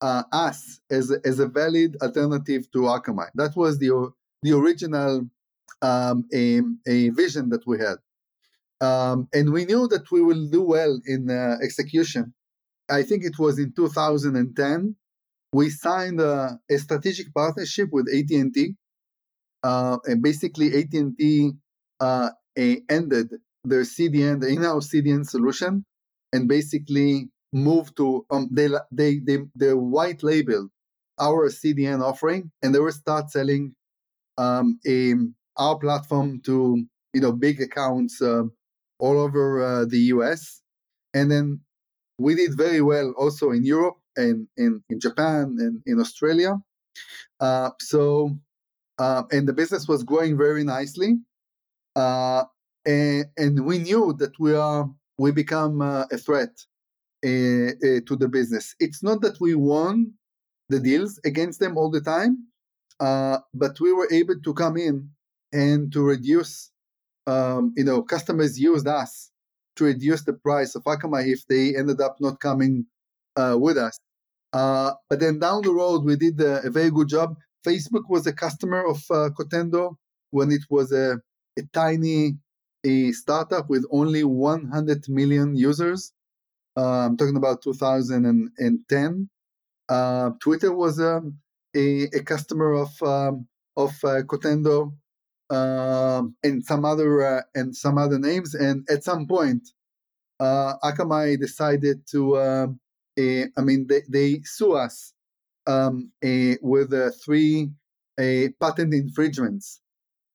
uh, 0.00 0.24
us 0.32 0.80
as 0.90 1.10
as 1.24 1.38
a 1.38 1.46
valid 1.46 1.96
alternative 2.02 2.70
to 2.72 2.80
Akamai. 2.96 3.28
That 3.34 3.56
was 3.56 3.78
the 3.78 4.10
the 4.42 4.52
original 4.52 5.28
um, 5.82 6.24
a, 6.32 6.60
a 6.86 7.08
vision 7.10 7.48
that 7.50 7.66
we 7.66 7.78
had. 7.78 7.96
Um, 8.80 9.28
and 9.32 9.52
we 9.52 9.64
knew 9.64 9.88
that 9.88 10.10
we 10.10 10.20
will 10.20 10.46
do 10.48 10.62
well 10.62 11.00
in 11.06 11.30
uh, 11.30 11.56
execution. 11.62 12.34
I 12.90 13.02
think 13.02 13.24
it 13.24 13.38
was 13.38 13.58
in 13.58 13.72
2010 13.72 14.96
we 15.54 15.70
signed 15.70 16.20
a, 16.20 16.58
a 16.68 16.78
strategic 16.78 17.32
partnership 17.32 17.88
with 17.92 18.08
AT&T. 18.12 18.74
Uh, 19.62 19.98
and 20.04 20.20
basically, 20.20 20.74
AT&T 20.76 21.52
uh, 22.00 22.30
ended 22.56 23.28
their 23.62 23.82
CDN, 23.82 24.40
the 24.40 24.48
in-house 24.48 24.90
CDN 24.90 25.24
solution, 25.24 25.84
and 26.32 26.48
basically 26.48 27.28
moved 27.54 27.96
to 27.96 28.26
um, 28.30 28.48
they 28.50 28.68
they 28.90 29.20
they 29.20 29.38
they 29.54 29.72
white 29.72 30.22
label 30.22 30.68
our 31.18 31.48
CDN 31.48 32.02
offering, 32.02 32.50
and 32.62 32.74
they 32.74 32.80
will 32.80 32.92
start 32.92 33.30
selling 33.30 33.74
um, 34.36 34.78
a, 34.86 35.14
our 35.56 35.78
platform 35.78 36.40
to 36.44 36.84
you 37.14 37.20
know 37.20 37.32
big 37.32 37.60
accounts 37.60 38.20
uh, 38.20 38.42
all 38.98 39.18
over 39.18 39.62
uh, 39.62 39.84
the 39.84 39.98
US, 40.14 40.60
and 41.14 41.30
then 41.30 41.60
we 42.18 42.34
did 42.34 42.56
very 42.56 42.80
well 42.80 43.12
also 43.16 43.50
in 43.50 43.64
Europe 43.64 43.96
and 44.16 44.48
in, 44.56 44.82
in 44.88 45.00
Japan 45.00 45.56
and 45.58 45.82
in 45.86 46.00
Australia. 46.00 46.56
Uh, 47.40 47.70
so 47.80 48.36
uh, 48.98 49.22
and 49.30 49.48
the 49.48 49.52
business 49.52 49.88
was 49.88 50.02
growing 50.02 50.36
very 50.36 50.64
nicely, 50.64 51.18
uh, 51.96 52.44
and, 52.84 53.26
and 53.36 53.64
we 53.64 53.78
knew 53.78 54.12
that 54.18 54.38
we 54.38 54.54
are 54.54 54.88
we 55.18 55.30
become 55.30 55.80
uh, 55.80 56.04
a 56.10 56.18
threat 56.18 56.50
to 57.24 58.16
the 58.16 58.28
business. 58.28 58.74
It's 58.80 59.02
not 59.02 59.20
that 59.22 59.40
we 59.40 59.54
won 59.54 60.12
the 60.68 60.80
deals 60.80 61.20
against 61.24 61.60
them 61.60 61.76
all 61.76 61.90
the 61.90 62.00
time, 62.00 62.46
uh, 63.00 63.38
but 63.52 63.80
we 63.80 63.92
were 63.92 64.08
able 64.12 64.40
to 64.40 64.54
come 64.54 64.76
in 64.76 65.10
and 65.52 65.92
to 65.92 66.02
reduce, 66.02 66.70
um, 67.26 67.72
you 67.76 67.84
know, 67.84 68.02
customers 68.02 68.58
used 68.58 68.86
us 68.86 69.30
to 69.76 69.84
reduce 69.84 70.22
the 70.24 70.32
price 70.32 70.74
of 70.74 70.84
Akamai 70.84 71.32
if 71.32 71.46
they 71.46 71.76
ended 71.76 72.00
up 72.00 72.16
not 72.20 72.40
coming 72.40 72.86
uh, 73.36 73.56
with 73.58 73.76
us. 73.76 73.98
Uh, 74.52 74.92
but 75.10 75.20
then 75.20 75.38
down 75.38 75.62
the 75.62 75.72
road, 75.72 76.04
we 76.04 76.16
did 76.16 76.40
a, 76.40 76.66
a, 76.66 76.70
very 76.70 76.90
good 76.90 77.08
job. 77.08 77.36
Facebook 77.66 78.08
was 78.08 78.24
a 78.26 78.32
customer 78.32 78.86
of 78.86 78.98
uh, 79.10 79.30
Cotendo 79.36 79.96
when 80.30 80.52
it 80.52 80.62
was 80.70 80.92
a, 80.92 81.18
a 81.58 81.62
tiny 81.72 82.36
a 82.84 83.10
startup 83.12 83.68
with 83.68 83.84
only 83.90 84.22
100 84.22 85.08
million 85.08 85.56
users. 85.56 86.12
I'm 86.76 87.16
talking 87.16 87.36
about 87.36 87.62
2010. 87.62 89.30
Uh, 89.88 90.30
Twitter 90.40 90.72
was 90.72 90.98
um, 91.00 91.38
a, 91.76 92.04
a 92.04 92.22
customer 92.22 92.72
of 92.72 93.02
um, 93.02 93.46
of 93.76 93.90
uh, 94.04 94.22
Cotendo 94.22 94.94
um, 95.50 96.34
and 96.42 96.64
some 96.64 96.84
other 96.84 97.22
uh, 97.22 97.42
and 97.54 97.76
some 97.76 97.98
other 97.98 98.18
names. 98.18 98.54
And 98.54 98.88
at 98.90 99.04
some 99.04 99.26
point, 99.26 99.68
uh, 100.40 100.74
Akamai 100.82 101.38
decided 101.38 102.06
to. 102.10 102.38
Um, 102.38 102.80
I 103.16 103.60
mean, 103.62 103.86
they, 103.86 104.02
they 104.08 104.40
sue 104.42 104.72
us 104.72 105.12
um, 105.68 106.10
with 106.20 106.92
three 107.24 107.70
patent 108.18 108.92
infringements 108.92 109.80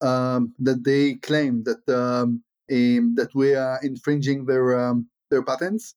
um, 0.02 0.54
that 0.60 0.84
they 0.84 1.16
claim 1.16 1.64
that 1.64 1.88
um, 1.90 2.42
that 2.70 3.30
we 3.36 3.56
are 3.56 3.80
infringing 3.84 4.46
their 4.46 4.80
um, 4.80 5.08
their 5.30 5.44
patents. 5.44 5.96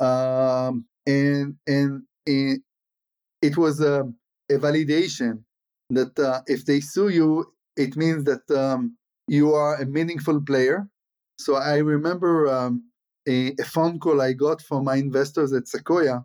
Um, 0.00 0.86
and 1.06 1.56
and 1.66 2.02
it, 2.26 2.62
it 3.42 3.56
was 3.56 3.80
a, 3.80 4.10
a 4.50 4.54
validation 4.54 5.44
that 5.90 6.18
uh, 6.18 6.40
if 6.46 6.64
they 6.64 6.80
sue 6.80 7.08
you, 7.08 7.52
it 7.76 7.96
means 7.96 8.24
that 8.24 8.50
um, 8.50 8.96
you 9.28 9.54
are 9.54 9.76
a 9.76 9.86
meaningful 9.86 10.40
player. 10.40 10.88
So 11.38 11.56
I 11.56 11.78
remember 11.78 12.48
um, 12.48 12.84
a, 13.28 13.54
a, 13.58 13.64
phone 13.64 13.98
call 13.98 14.20
I 14.20 14.32
got 14.32 14.60
from 14.62 14.84
my 14.84 14.96
investors 14.96 15.52
at 15.52 15.68
Sequoia, 15.68 16.24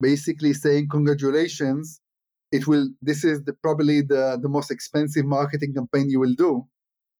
basically 0.00 0.52
saying, 0.52 0.88
"Congratulations! 0.90 2.00
It 2.52 2.66
will. 2.66 2.88
This 3.00 3.24
is 3.24 3.44
the, 3.44 3.52
probably 3.52 4.02
the 4.02 4.38
the 4.40 4.48
most 4.48 4.70
expensive 4.70 5.24
marketing 5.24 5.74
campaign 5.74 6.10
you 6.10 6.20
will 6.20 6.34
do 6.34 6.66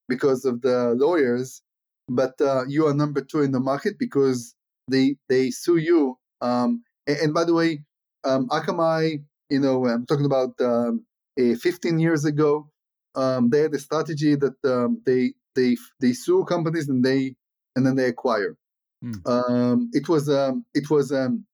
because 0.08 0.44
of 0.44 0.60
the 0.62 0.94
lawyers, 0.98 1.62
but 2.08 2.34
uh, 2.40 2.64
you 2.66 2.86
are 2.86 2.94
number 2.94 3.20
two 3.20 3.42
in 3.42 3.52
the 3.52 3.60
market 3.60 3.98
because 3.98 4.54
they 4.90 5.16
they 5.28 5.50
sue 5.50 5.76
you. 5.76 6.18
Um, 6.40 6.82
and, 7.06 7.18
and, 7.18 7.34
by 7.34 7.44
the 7.44 7.54
way, 7.54 7.84
um, 8.24 8.48
Akamai, 8.48 9.22
you 9.50 9.60
know, 9.60 9.86
I'm 9.86 10.06
talking 10.06 10.24
about 10.24 10.54
um, 10.60 11.04
uh, 11.38 11.54
15 11.54 11.98
years 11.98 12.24
ago. 12.24 12.70
Um, 13.14 13.50
they 13.50 13.60
had 13.60 13.74
a 13.74 13.78
strategy 13.78 14.36
that 14.36 14.56
um, 14.64 15.02
they 15.04 15.34
they 15.54 15.76
they 16.00 16.12
sue 16.12 16.44
companies 16.44 16.88
and 16.88 17.04
they 17.04 17.34
and 17.76 17.86
then 17.86 17.96
they 17.96 18.06
acquire. 18.06 18.56
Mm. 19.04 19.26
Um, 19.26 19.90
it 19.92 20.08
was 20.08 20.28
um, 20.28 20.64
it 20.74 20.90
was 20.90 21.12
um, 21.12 21.44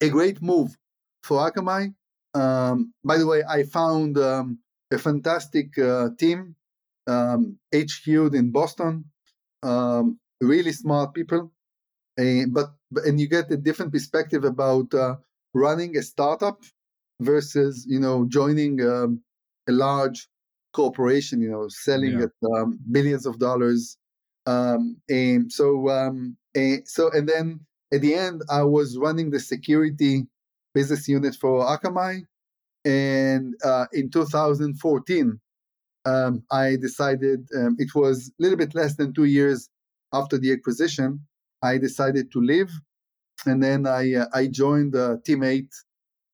a 0.00 0.08
great 0.08 0.42
move 0.42 0.76
for 1.22 1.50
Akamai. 1.50 1.94
Um, 2.34 2.92
by 3.04 3.16
the 3.16 3.26
way, 3.26 3.42
I 3.48 3.62
found 3.62 4.18
um, 4.18 4.58
a 4.92 4.98
fantastic 4.98 5.78
uh, 5.78 6.08
team 6.18 6.56
um, 7.06 7.58
HQ'd 7.74 8.34
in 8.34 8.50
Boston. 8.50 9.04
Um, 9.62 10.18
really 10.40 10.72
smart 10.72 11.14
people, 11.14 11.52
uh, 12.18 12.46
but 12.50 12.70
and 13.04 13.20
you 13.20 13.28
get 13.28 13.50
a 13.50 13.56
different 13.56 13.92
perspective 13.92 14.44
about 14.44 14.92
uh, 14.94 15.16
running 15.52 15.96
a 15.96 16.02
startup 16.02 16.62
versus 17.20 17.84
you 17.88 18.00
know 18.00 18.26
joining 18.28 18.80
um, 18.86 19.20
a 19.68 19.72
large 19.72 20.28
corporation. 20.72 21.40
You 21.40 21.50
know, 21.50 21.68
selling 21.68 22.18
yeah. 22.18 22.26
at 22.26 22.50
um, 22.56 22.78
billions 22.90 23.26
of 23.26 23.38
dollars. 23.38 23.96
Um, 24.46 24.98
and 25.08 25.50
so 25.50 25.88
um, 25.88 26.36
and 26.54 26.86
so 26.86 27.10
and 27.12 27.28
then 27.28 27.60
at 27.92 28.00
the 28.00 28.14
end, 28.14 28.42
I 28.50 28.64
was 28.64 28.98
running 28.98 29.30
the 29.30 29.40
security 29.40 30.26
business 30.74 31.08
unit 31.08 31.36
for 31.36 31.64
Akamai. 31.64 32.24
And 32.84 33.54
uh, 33.64 33.86
in 33.92 34.10
2014, 34.10 35.40
um, 36.04 36.42
I 36.50 36.76
decided 36.76 37.48
um, 37.56 37.76
it 37.78 37.94
was 37.94 38.28
a 38.28 38.42
little 38.42 38.58
bit 38.58 38.74
less 38.74 38.96
than 38.96 39.14
two 39.14 39.24
years 39.24 39.70
after 40.12 40.36
the 40.36 40.52
acquisition. 40.52 41.20
I 41.64 41.78
decided 41.78 42.30
to 42.32 42.40
leave, 42.40 42.70
and 43.46 43.62
then 43.62 43.86
I 43.86 44.14
uh, 44.14 44.26
I 44.34 44.46
joined 44.48 44.94
uh, 44.94 45.16
Team 45.24 45.42
Eight, 45.42 45.72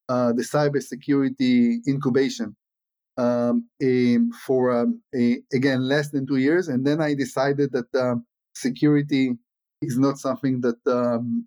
uh, 0.08 0.32
the 0.32 0.42
cybersecurity 0.42 1.86
incubation, 1.86 2.56
um, 3.16 3.68
for 4.44 4.72
um, 4.76 5.00
a, 5.14 5.40
again 5.54 5.82
less 5.82 6.10
than 6.10 6.26
two 6.26 6.38
years, 6.38 6.66
and 6.66 6.84
then 6.84 7.00
I 7.00 7.14
decided 7.14 7.70
that 7.72 7.94
um, 7.94 8.26
security 8.56 9.38
is 9.80 9.96
not 9.98 10.18
something 10.18 10.62
that 10.62 10.80
um, 10.86 11.46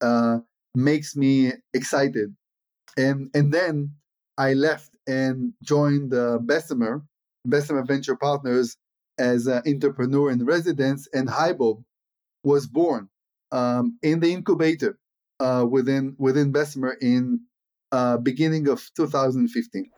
uh, 0.00 0.38
makes 0.74 1.14
me 1.14 1.52
excited, 1.74 2.34
and 2.96 3.30
and 3.34 3.52
then 3.52 3.92
I 4.38 4.54
left 4.54 4.90
and 5.06 5.52
joined 5.62 6.14
uh, 6.14 6.38
Bessemer, 6.38 7.02
Bessemer 7.44 7.84
Venture 7.84 8.16
Partners, 8.16 8.74
as 9.18 9.46
an 9.46 9.62
entrepreneur 9.66 10.30
in 10.30 10.46
residence, 10.46 11.06
and 11.12 11.28
HiBob 11.28 11.84
was 12.42 12.66
born 12.66 13.10
um, 13.52 13.98
in 14.02 14.20
the 14.20 14.32
incubator 14.32 14.98
uh, 15.40 15.66
within 15.68 16.14
within 16.18 16.52
Bessemer 16.52 16.96
in 17.00 17.40
uh, 17.92 18.16
beginning 18.18 18.68
of 18.68 18.82
2015. 18.96 19.90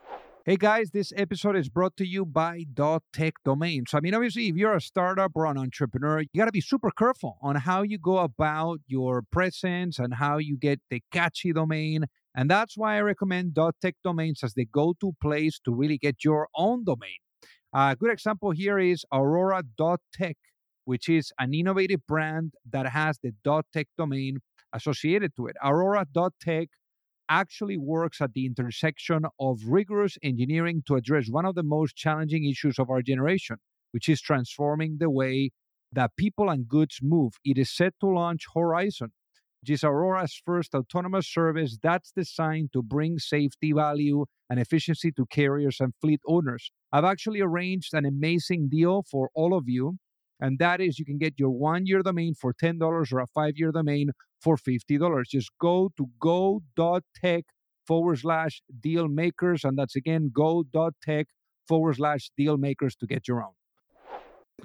Hey 0.46 0.56
guys, 0.56 0.90
this 0.90 1.12
episode 1.16 1.54
is 1.54 1.68
brought 1.68 1.96
to 1.98 2.06
you 2.06 2.24
by 2.24 2.64
.tech 3.12 3.34
domain. 3.44 3.84
So 3.86 3.98
I 3.98 4.00
mean, 4.00 4.14
obviously, 4.14 4.48
if 4.48 4.56
you're 4.56 4.74
a 4.74 4.80
startup 4.80 5.32
or 5.34 5.44
an 5.44 5.58
entrepreneur, 5.58 6.20
you 6.20 6.28
got 6.38 6.46
to 6.46 6.52
be 6.52 6.62
super 6.62 6.90
careful 6.90 7.36
on 7.42 7.56
how 7.56 7.82
you 7.82 7.98
go 7.98 8.18
about 8.18 8.80
your 8.86 9.22
presence 9.30 9.98
and 9.98 10.14
how 10.14 10.38
you 10.38 10.56
get 10.56 10.80
the 10.88 11.02
catchy 11.12 11.52
domain. 11.52 12.06
And 12.34 12.50
that's 12.50 12.76
why 12.76 12.96
I 12.96 13.00
recommend 13.00 13.58
.tech 13.82 13.96
domains 14.02 14.42
as 14.42 14.54
the 14.54 14.64
go-to 14.64 15.12
place 15.20 15.60
to 15.64 15.74
really 15.74 15.98
get 15.98 16.24
your 16.24 16.48
own 16.54 16.84
domain. 16.84 17.18
A 17.72 17.94
good 17.94 18.10
example 18.10 18.50
here 18.50 18.78
is 18.78 19.04
Aurora.tech, 19.12 20.36
which 20.84 21.08
is 21.08 21.32
an 21.38 21.54
innovative 21.54 22.06
brand 22.06 22.54
that 22.70 22.86
has 22.86 23.18
the 23.22 23.32
.tech 23.72 23.88
domain 23.98 24.38
associated 24.72 25.34
to 25.36 25.46
it. 25.46 25.56
Aurora.tech 25.62 26.68
actually 27.28 27.76
works 27.76 28.20
at 28.20 28.32
the 28.34 28.44
intersection 28.44 29.22
of 29.38 29.60
rigorous 29.66 30.18
engineering 30.22 30.82
to 30.86 30.96
address 30.96 31.28
one 31.28 31.44
of 31.46 31.54
the 31.54 31.62
most 31.62 31.94
challenging 31.96 32.44
issues 32.44 32.78
of 32.78 32.90
our 32.90 33.02
generation, 33.02 33.56
which 33.92 34.08
is 34.08 34.20
transforming 34.20 34.96
the 34.98 35.10
way 35.10 35.50
that 35.92 36.10
people 36.16 36.50
and 36.50 36.68
goods 36.68 36.98
move. 37.02 37.34
It 37.44 37.56
is 37.58 37.74
set 37.74 37.94
to 38.00 38.08
launch 38.08 38.46
Horizon, 38.54 39.12
which 39.62 39.70
is 39.70 39.84
Aurora's 39.84 40.40
first 40.44 40.74
autonomous 40.74 41.28
service 41.28 41.78
that's 41.82 42.12
designed 42.12 42.70
to 42.72 42.82
bring 42.82 43.18
safety 43.18 43.72
value 43.72 44.24
and 44.48 44.58
efficiency 44.58 45.12
to 45.12 45.26
carriers 45.26 45.78
and 45.80 45.92
fleet 46.00 46.20
owners. 46.26 46.72
I've 46.92 47.04
actually 47.04 47.40
arranged 47.40 47.94
an 47.94 48.06
amazing 48.06 48.68
deal 48.68 49.04
for 49.08 49.30
all 49.34 49.56
of 49.56 49.64
you 49.68 49.98
and 50.40 50.58
that 50.58 50.80
is 50.80 50.98
you 50.98 51.04
can 51.04 51.18
get 51.18 51.34
your 51.38 51.50
one 51.50 51.86
year 51.86 52.02
domain 52.02 52.34
for 52.34 52.52
$10 52.54 53.12
or 53.12 53.20
a 53.20 53.26
five 53.26 53.54
year 53.56 53.72
domain 53.72 54.10
for 54.40 54.56
$50. 54.56 55.24
Just 55.26 55.50
go 55.60 55.90
to 55.96 56.06
go.tech 56.20 57.44
forward 57.86 58.18
slash 58.18 58.62
deal 58.80 59.08
makers. 59.08 59.64
And 59.64 59.78
that's 59.78 59.96
again 59.96 60.30
go.tech 60.34 61.26
forward 61.68 61.96
slash 61.96 62.30
deal 62.36 62.56
makers 62.56 62.96
to 62.96 63.06
get 63.06 63.28
your 63.28 63.42
own. 63.42 63.59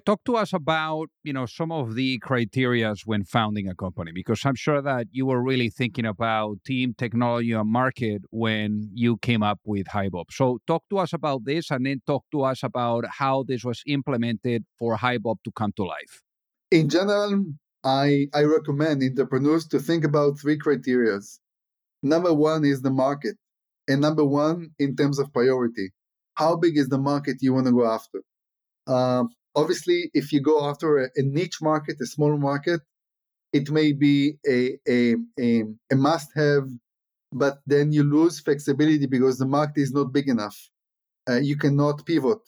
Talk 0.05 0.23
to 0.25 0.35
us 0.35 0.53
about, 0.53 1.09
you 1.23 1.33
know, 1.33 1.45
some 1.45 1.71
of 1.71 1.95
the 1.95 2.19
criterias 2.19 3.01
when 3.05 3.23
founding 3.23 3.67
a 3.67 3.75
company, 3.75 4.11
because 4.13 4.45
I'm 4.45 4.55
sure 4.55 4.81
that 4.81 5.07
you 5.11 5.25
were 5.25 5.41
really 5.41 5.69
thinking 5.69 6.05
about 6.05 6.57
team, 6.65 6.93
technology, 6.97 7.51
and 7.53 7.69
market 7.69 8.21
when 8.31 8.89
you 8.93 9.17
came 9.17 9.41
up 9.41 9.59
with 9.63 9.87
HiBob. 9.87 10.25
So 10.31 10.59
talk 10.67 10.83
to 10.89 10.97
us 10.97 11.13
about 11.13 11.45
this 11.45 11.71
and 11.71 11.85
then 11.85 12.01
talk 12.05 12.25
to 12.31 12.43
us 12.43 12.63
about 12.63 13.05
how 13.09 13.43
this 13.43 13.63
was 13.63 13.81
implemented 13.87 14.65
for 14.77 14.97
HiBob 14.97 15.37
to 15.43 15.51
come 15.51 15.71
to 15.77 15.83
life. 15.83 16.21
In 16.71 16.89
general, 16.89 17.45
I, 17.83 18.27
I 18.33 18.43
recommend 18.43 19.03
entrepreneurs 19.03 19.67
to 19.67 19.79
think 19.79 20.03
about 20.03 20.39
three 20.39 20.57
criterias. 20.57 21.39
Number 22.01 22.33
one 22.33 22.65
is 22.65 22.81
the 22.81 22.91
market. 22.91 23.35
And 23.87 24.01
number 24.01 24.25
one, 24.25 24.71
in 24.79 24.95
terms 24.95 25.19
of 25.19 25.31
priority, 25.31 25.91
how 26.33 26.55
big 26.55 26.77
is 26.77 26.89
the 26.89 26.97
market 26.97 27.37
you 27.41 27.53
want 27.53 27.67
to 27.67 27.71
go 27.71 27.85
after? 27.85 28.21
Uh, 28.87 29.23
obviously, 29.55 30.09
if 30.13 30.31
you 30.31 30.41
go 30.41 30.67
after 30.69 30.97
a, 30.97 31.09
a, 31.15 31.21
niche 31.23 31.61
market, 31.61 31.97
a 32.01 32.05
small 32.05 32.37
market, 32.37 32.81
it 33.53 33.69
may 33.71 33.93
be 33.93 34.37
a, 34.47 34.77
a, 34.87 35.15
a, 35.39 35.63
a 35.91 35.95
must 35.95 36.29
have, 36.35 36.67
but 37.31 37.59
then 37.65 37.91
you 37.91 38.03
lose 38.03 38.39
flexibility 38.39 39.05
because 39.05 39.37
the 39.37 39.45
market 39.45 39.81
is 39.81 39.93
not 39.93 40.13
big 40.13 40.27
enough. 40.27 40.57
Uh, 41.29 41.39
you 41.39 41.57
cannot 41.57 42.05
pivot. 42.05 42.39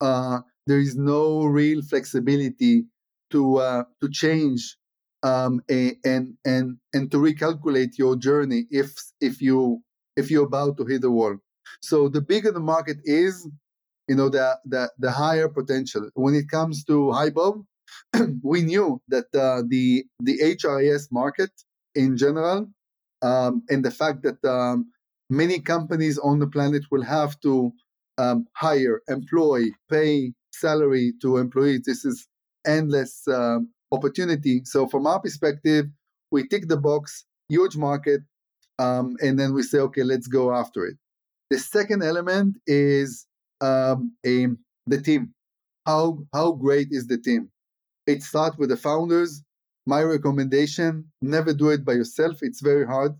Uh, 0.00 0.40
there 0.66 0.80
is 0.80 0.96
no 0.96 1.44
real 1.44 1.82
flexibility 1.82 2.84
to 3.30 3.56
uh, 3.58 3.84
to 4.00 4.10
change 4.10 4.76
um, 5.22 5.62
and 5.68 6.34
and 6.44 6.76
and 6.92 7.10
to 7.10 7.18
recalculate 7.18 7.98
your 7.98 8.16
journey 8.16 8.66
if 8.70 8.92
if 9.20 9.40
you 9.40 9.82
if 10.16 10.30
you're 10.30 10.46
about 10.46 10.76
to 10.76 10.84
hit 10.84 11.02
the 11.02 11.10
wall. 11.10 11.36
So 11.80 12.08
the 12.08 12.20
bigger 12.20 12.52
the 12.52 12.60
market 12.60 12.98
is, 13.04 13.48
you 14.08 14.14
know, 14.14 14.28
the 14.28 14.58
the, 14.64 14.90
the 14.98 15.10
higher 15.10 15.48
potential. 15.48 16.10
When 16.14 16.34
it 16.34 16.48
comes 16.48 16.84
to 16.84 17.12
high 17.12 17.30
HiBob, 17.30 17.64
we 18.42 18.62
knew 18.62 19.00
that 19.08 19.26
uh, 19.34 19.62
the 19.68 20.04
the 20.20 20.38
HRIS 20.38 21.08
market 21.10 21.50
in 21.94 22.16
general, 22.16 22.68
um, 23.22 23.62
and 23.68 23.84
the 23.84 23.90
fact 23.90 24.22
that 24.22 24.44
um, 24.44 24.90
many 25.30 25.60
companies 25.60 26.18
on 26.18 26.38
the 26.38 26.46
planet 26.46 26.84
will 26.90 27.02
have 27.02 27.38
to 27.40 27.72
um, 28.18 28.46
hire, 28.54 29.02
employ, 29.08 29.64
pay 29.90 30.32
salary 30.52 31.12
to 31.22 31.36
employees. 31.36 31.82
This 31.84 32.04
is 32.04 32.26
endless 32.66 33.26
um, 33.28 33.70
opportunity. 33.92 34.62
So 34.64 34.86
from 34.86 35.06
our 35.06 35.20
perspective, 35.20 35.86
we 36.30 36.48
tick 36.48 36.68
the 36.68 36.76
box, 36.76 37.24
huge 37.48 37.76
market, 37.76 38.22
um, 38.78 39.16
and 39.22 39.38
then 39.38 39.54
we 39.54 39.62
say, 39.62 39.78
okay, 39.78 40.02
let's 40.02 40.26
go 40.26 40.54
after 40.54 40.84
it. 40.84 40.96
The 41.50 41.58
second 41.58 42.02
element 42.02 42.56
is 42.66 43.26
um, 43.60 44.12
a, 44.24 44.48
the 44.86 45.00
team. 45.00 45.34
How 45.86 46.18
how 46.32 46.52
great 46.52 46.88
is 46.90 47.06
the 47.06 47.18
team? 47.18 47.50
It 48.06 48.22
starts 48.22 48.58
with 48.58 48.70
the 48.70 48.76
founders. 48.76 49.42
My 49.86 50.02
recommendation: 50.02 51.10
never 51.22 51.52
do 51.52 51.70
it 51.70 51.84
by 51.84 51.94
yourself. 51.94 52.38
It's 52.42 52.60
very 52.60 52.86
hard. 52.86 53.12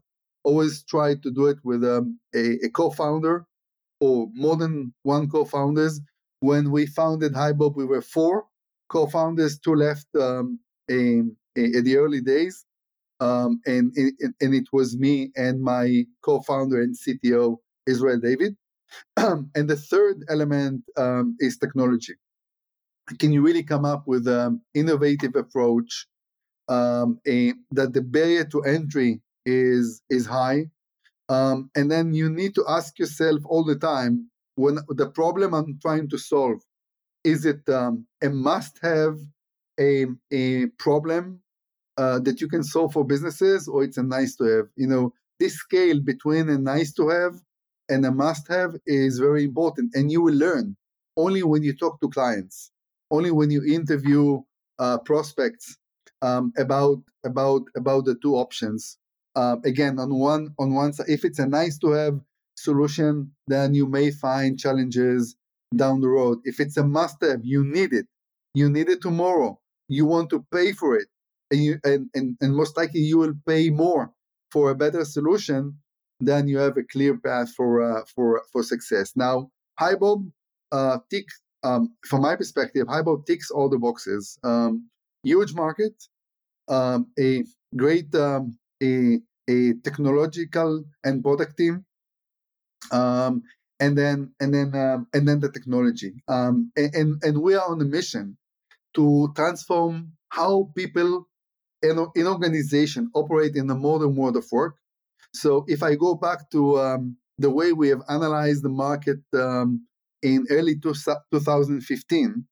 Always 0.45 0.85
try 0.85 1.15
to 1.15 1.31
do 1.31 1.47
it 1.47 1.59
with 1.65 1.85
um, 1.85 2.19
a, 2.35 2.65
a 2.65 2.69
co-founder 2.71 3.45
or 4.01 4.29
more 4.35 4.57
than 4.57 4.93
one 5.03 5.29
co-founders. 5.29 6.01
When 6.41 6.71
we 6.71 6.87
founded 6.87 7.33
HiBob, 7.33 7.77
we 7.77 7.85
were 7.85 8.03
four 8.03 8.45
co-founders, 8.89 9.59
two 9.59 9.75
left 9.75 10.07
um, 10.21 10.61
in, 10.89 11.37
in, 11.57 11.83
the 11.85 11.97
early 11.97 12.21
days, 12.21 12.65
um, 13.21 13.61
and, 13.67 13.93
and 13.97 14.55
it 14.55 14.69
was 14.73 14.97
me 14.97 15.33
and 15.37 15.63
my 15.63 16.05
co-founder 16.23 16.81
and 16.81 16.95
CTO 16.97 17.57
Israel 17.87 18.21
David. 18.21 18.57
and 19.17 19.69
the 19.69 19.77
third 19.77 20.25
element 20.29 20.83
um, 20.97 21.37
is 21.41 21.59
technology. 21.59 22.15
Can 23.19 23.33
you 23.33 23.43
really 23.43 23.63
come 23.63 23.85
up 23.85 24.07
with 24.07 24.27
an 24.27 24.61
innovative 24.75 25.37
approach 25.37 26.07
um, 26.69 27.21
a, 27.27 27.55
that 27.71 27.93
the 27.93 28.03
barrier 28.03 28.45
to 28.45 28.63
entry 28.63 29.21
is 29.45 30.03
is 30.11 30.27
high, 30.27 30.67
um, 31.29 31.71
and 31.77 31.91
then 31.91 32.15
you 32.15 32.29
need 32.29 32.55
to 32.57 32.65
ask 32.69 32.99
yourself 32.99 33.41
all 33.45 33.65
the 33.65 33.77
time 33.77 34.29
when 34.57 34.79
the 34.89 35.09
problem 35.09 35.55
I'm 35.55 35.79
trying 35.81 36.09
to 36.09 36.19
solve 36.19 36.61
is 37.25 37.45
it 37.45 37.69
um, 37.69 38.07
a 38.23 38.31
must 38.31 38.79
have 38.83 39.19
a, 39.79 40.07
a 40.33 40.67
problem 40.79 41.41
uh, 41.97 42.19
that 42.21 42.41
you 42.41 42.49
can 42.49 42.63
solve 42.63 42.93
for 42.93 43.05
businesses 43.05 43.69
or 43.69 43.85
it's 43.85 43.99
a 43.99 44.03
nice 44.03 44.37
to 44.37 44.45
have 44.45 44.67
you 44.77 44.87
know 44.87 45.13
this 45.39 45.55
scale 45.55 46.01
between 46.01 46.49
a 46.49 46.59
nice 46.59 46.93
to 46.95 47.09
have 47.09 47.35
and 47.89 48.05
a 48.05 48.11
must 48.11 48.49
have 48.49 48.77
is 48.87 49.19
very 49.19 49.45
important. 49.45 49.95
And 49.95 50.11
you 50.11 50.23
will 50.23 50.35
learn 50.35 50.77
only 51.17 51.43
when 51.43 51.63
you 51.63 51.75
talk 51.75 52.01
to 52.01 52.09
clients, 52.09 52.71
only 53.11 53.31
when 53.31 53.51
you 53.51 53.65
interview 53.65 54.43
uh, 54.79 54.99
prospects 54.99 55.77
um, 56.23 56.53
about 56.59 56.99
about 57.25 57.63
about 57.77 58.05
the 58.05 58.17
two 58.17 58.37
options. 58.37 58.99
Uh, 59.35 59.57
again, 59.65 59.99
on 59.99 60.15
one 60.15 60.55
on 60.59 60.75
one 60.75 60.93
side, 60.93 61.09
if 61.09 61.25
it's 61.25 61.39
a 61.39 61.47
nice 61.47 61.79
to 61.79 61.91
have 61.91 62.21
solution, 62.57 63.33
then 63.47 63.75
you 63.75 63.87
may 63.87 64.11
find 64.11 64.59
challenges 64.59 65.37
down 65.75 66.01
the 66.01 66.09
road. 66.09 66.39
If 66.45 66.61
it's 66.61 66.77
a 66.77 66.85
must 66.85 67.17
have, 67.23 67.41
you 67.45 67.65
need 67.65 67.93
it. 67.93 68.07
You 68.55 68.71
need 68.71 68.89
it 68.89 69.03
tomorrow. 69.03 69.61
You 69.89 70.07
want 70.07 70.31
to 70.31 70.45
pay 70.53 70.73
for 70.73 70.97
it. 70.97 71.09
And, 71.51 71.63
you, 71.63 71.79
and, 71.85 72.09
and, 72.15 72.37
and 72.41 72.57
most 72.57 72.77
likely 72.77 73.01
you 73.01 73.19
will 73.19 73.35
pay 73.47 73.71
more 73.71 74.11
for 74.51 74.71
a 74.71 74.75
better 74.75 75.05
solution, 75.05 75.79
then 76.21 76.49
you 76.49 76.59
have 76.59 76.77
a 76.77 76.83
clear 76.85 77.19
path 77.19 77.53
for 77.55 77.83
uh, 77.83 78.03
for 78.15 78.43
for 78.53 78.63
success. 78.63 79.13
Now, 79.17 79.51
HiBob 79.81 80.31
uh, 80.73 80.99
ticks, 81.11 81.41
um, 81.63 81.95
from 82.07 82.23
my 82.23 82.37
perspective, 82.37 82.87
HiBob 82.87 83.27
ticks 83.27 83.51
all 83.51 83.69
the 83.69 83.79
boxes. 83.79 84.39
Um, 84.43 84.89
huge 85.23 85.55
market, 85.55 85.95
um, 86.69 87.09
a 87.19 87.45
great 87.77 88.15
um, 88.15 88.59
a 88.83 89.19
a 89.49 89.75
technological 89.85 90.85
and 91.05 91.23
product 91.23 91.57
team, 91.57 91.85
um, 92.91 93.43
and 93.79 93.97
then 93.97 94.33
and 94.41 94.55
then 94.55 94.75
um, 94.75 95.07
and 95.13 95.29
then 95.29 95.41
the 95.41 95.51
technology. 95.51 96.15
Um, 96.29 96.73
and 96.77 97.23
and 97.23 97.43
we 97.43 97.55
are 97.55 97.69
on 97.69 97.81
a 97.81 97.85
mission 97.85 98.37
to 98.95 99.33
transform 99.37 100.13
how 100.31 100.71
people 100.75 101.29
in, 101.83 102.07
in 102.15 102.27
organization 102.27 103.11
operate 103.15 103.55
in 103.57 103.67
the 103.67 103.75
modern 103.75 104.17
world 104.17 104.37
of 104.37 104.47
work. 104.51 104.77
So 105.37 105.65
if 105.69 105.83
I 105.83 105.95
go 105.95 106.15
back 106.15 106.51
to 106.51 106.79
um, 106.79 107.17
the 107.39 107.51
way 107.51 107.73
we 107.73 107.89
have 107.89 108.03
analyzed 108.09 108.63
the 108.63 108.69
market 108.71 109.19
um, 109.35 109.87
in 110.23 110.47
early 110.51 110.79
two, 110.79 110.95
2015, 111.33 112.45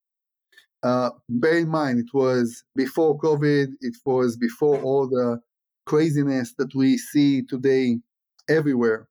uh, 0.83 1.11
bear 1.29 1.59
in 1.59 1.68
mind 1.68 2.01
it 2.01 2.12
was 2.12 2.62
before 2.77 3.18
COVID, 3.18 3.68
it 3.81 3.97
was 4.05 4.37
before 4.37 4.81
all 4.83 5.09
the 5.09 5.40
craziness 5.87 6.55
that 6.59 6.75
we 6.75 6.99
see 6.99 7.42
today 7.42 7.99
everywhere. 8.49 9.09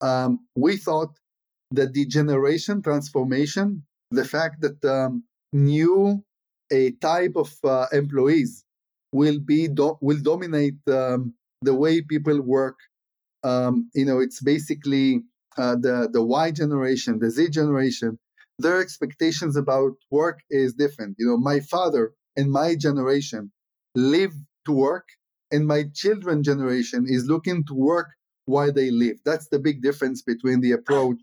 Um, 0.00 0.40
we 0.56 0.76
thought 0.76 1.18
that 1.72 1.92
the 1.92 2.06
generation 2.06 2.82
transformation, 2.82 3.84
the 4.10 4.24
fact 4.24 4.62
that 4.62 4.84
um, 4.84 5.24
new 5.52 6.24
a 6.72 6.92
type 6.92 7.32
of 7.36 7.52
uh, 7.64 7.86
employees 7.92 8.64
will 9.12 9.40
be 9.40 9.68
do- 9.68 9.98
will 10.00 10.20
dominate 10.22 10.78
um, 10.88 11.34
the 11.62 11.74
way 11.74 12.00
people 12.00 12.40
work. 12.40 12.78
Um, 13.42 13.90
you 13.94 14.04
know, 14.04 14.20
it's 14.20 14.40
basically 14.42 15.22
uh, 15.56 15.76
the 15.76 16.08
the 16.12 16.22
Y 16.22 16.50
generation, 16.50 17.18
the 17.18 17.30
Z 17.30 17.50
generation. 17.50 18.18
Their 18.58 18.80
expectations 18.80 19.56
about 19.56 19.92
work 20.10 20.40
is 20.50 20.74
different. 20.74 21.16
You 21.18 21.26
know, 21.28 21.38
my 21.38 21.60
father 21.60 22.12
and 22.36 22.50
my 22.50 22.76
generation 22.76 23.52
live 23.94 24.34
to 24.66 24.72
work, 24.72 25.08
and 25.50 25.66
my 25.66 25.84
children 25.94 26.42
generation 26.42 27.06
is 27.08 27.26
looking 27.26 27.64
to 27.64 27.74
work 27.74 28.08
while 28.44 28.72
they 28.72 28.90
live. 28.90 29.16
That's 29.24 29.48
the 29.48 29.58
big 29.58 29.82
difference 29.82 30.22
between 30.22 30.60
the 30.60 30.72
approach 30.72 31.18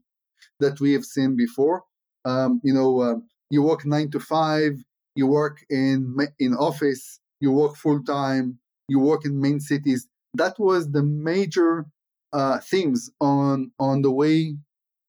that 0.59 0.79
we 0.79 0.93
have 0.93 1.05
seen 1.05 1.35
before. 1.35 1.83
Um, 2.25 2.59
you 2.63 2.73
know, 2.73 3.01
uh, 3.01 3.15
you 3.49 3.61
work 3.61 3.85
nine 3.85 4.09
to 4.11 4.19
five, 4.19 4.73
you 5.15 5.27
work 5.27 5.57
in 5.69 6.15
in 6.39 6.53
office, 6.53 7.19
you 7.39 7.51
work 7.51 7.75
full 7.75 8.03
time, 8.03 8.59
you 8.87 8.99
work 8.99 9.25
in 9.25 9.39
main 9.39 9.59
cities. 9.59 10.07
That 10.33 10.59
was 10.59 10.91
the 10.91 11.03
major 11.03 11.85
uh, 12.33 12.59
themes 12.59 13.09
on 13.19 13.71
on 13.79 14.01
the 14.01 14.11
way 14.11 14.55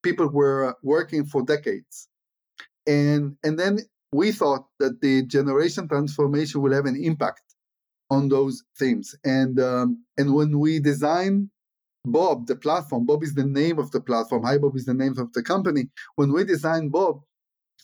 people 0.03 0.29
were 0.29 0.75
working 0.83 1.25
for 1.25 1.43
decades, 1.43 2.09
and 2.87 3.37
and 3.45 3.59
then 3.59 3.81
we 4.13 4.33
thought 4.33 4.67
that 4.79 5.01
the 5.01 5.23
generation 5.25 5.89
transformation 5.89 6.63
will 6.63 6.73
have 6.73 6.87
an 6.87 6.97
impact 7.03 7.43
on 8.11 8.29
those 8.29 8.65
themes. 8.79 9.15
And 9.25 9.61
um, 9.61 10.05
and 10.17 10.35
when 10.35 10.59
we 10.59 10.81
design 10.81 11.51
Bob, 12.05 12.47
the 12.47 12.57
platform, 12.57 13.07
Bob 13.07 13.23
is 13.23 13.35
the 13.35 13.45
name 13.45 13.79
of 13.79 13.91
the 13.91 14.01
platform. 14.01 14.43
HiBob 14.43 14.77
is 14.77 14.87
the 14.87 14.95
name 14.95 15.19
of 15.19 15.33
the 15.33 15.43
company. 15.43 15.89
When 16.17 16.33
we 16.33 16.45
designed 16.45 16.93
Bob, 16.93 17.21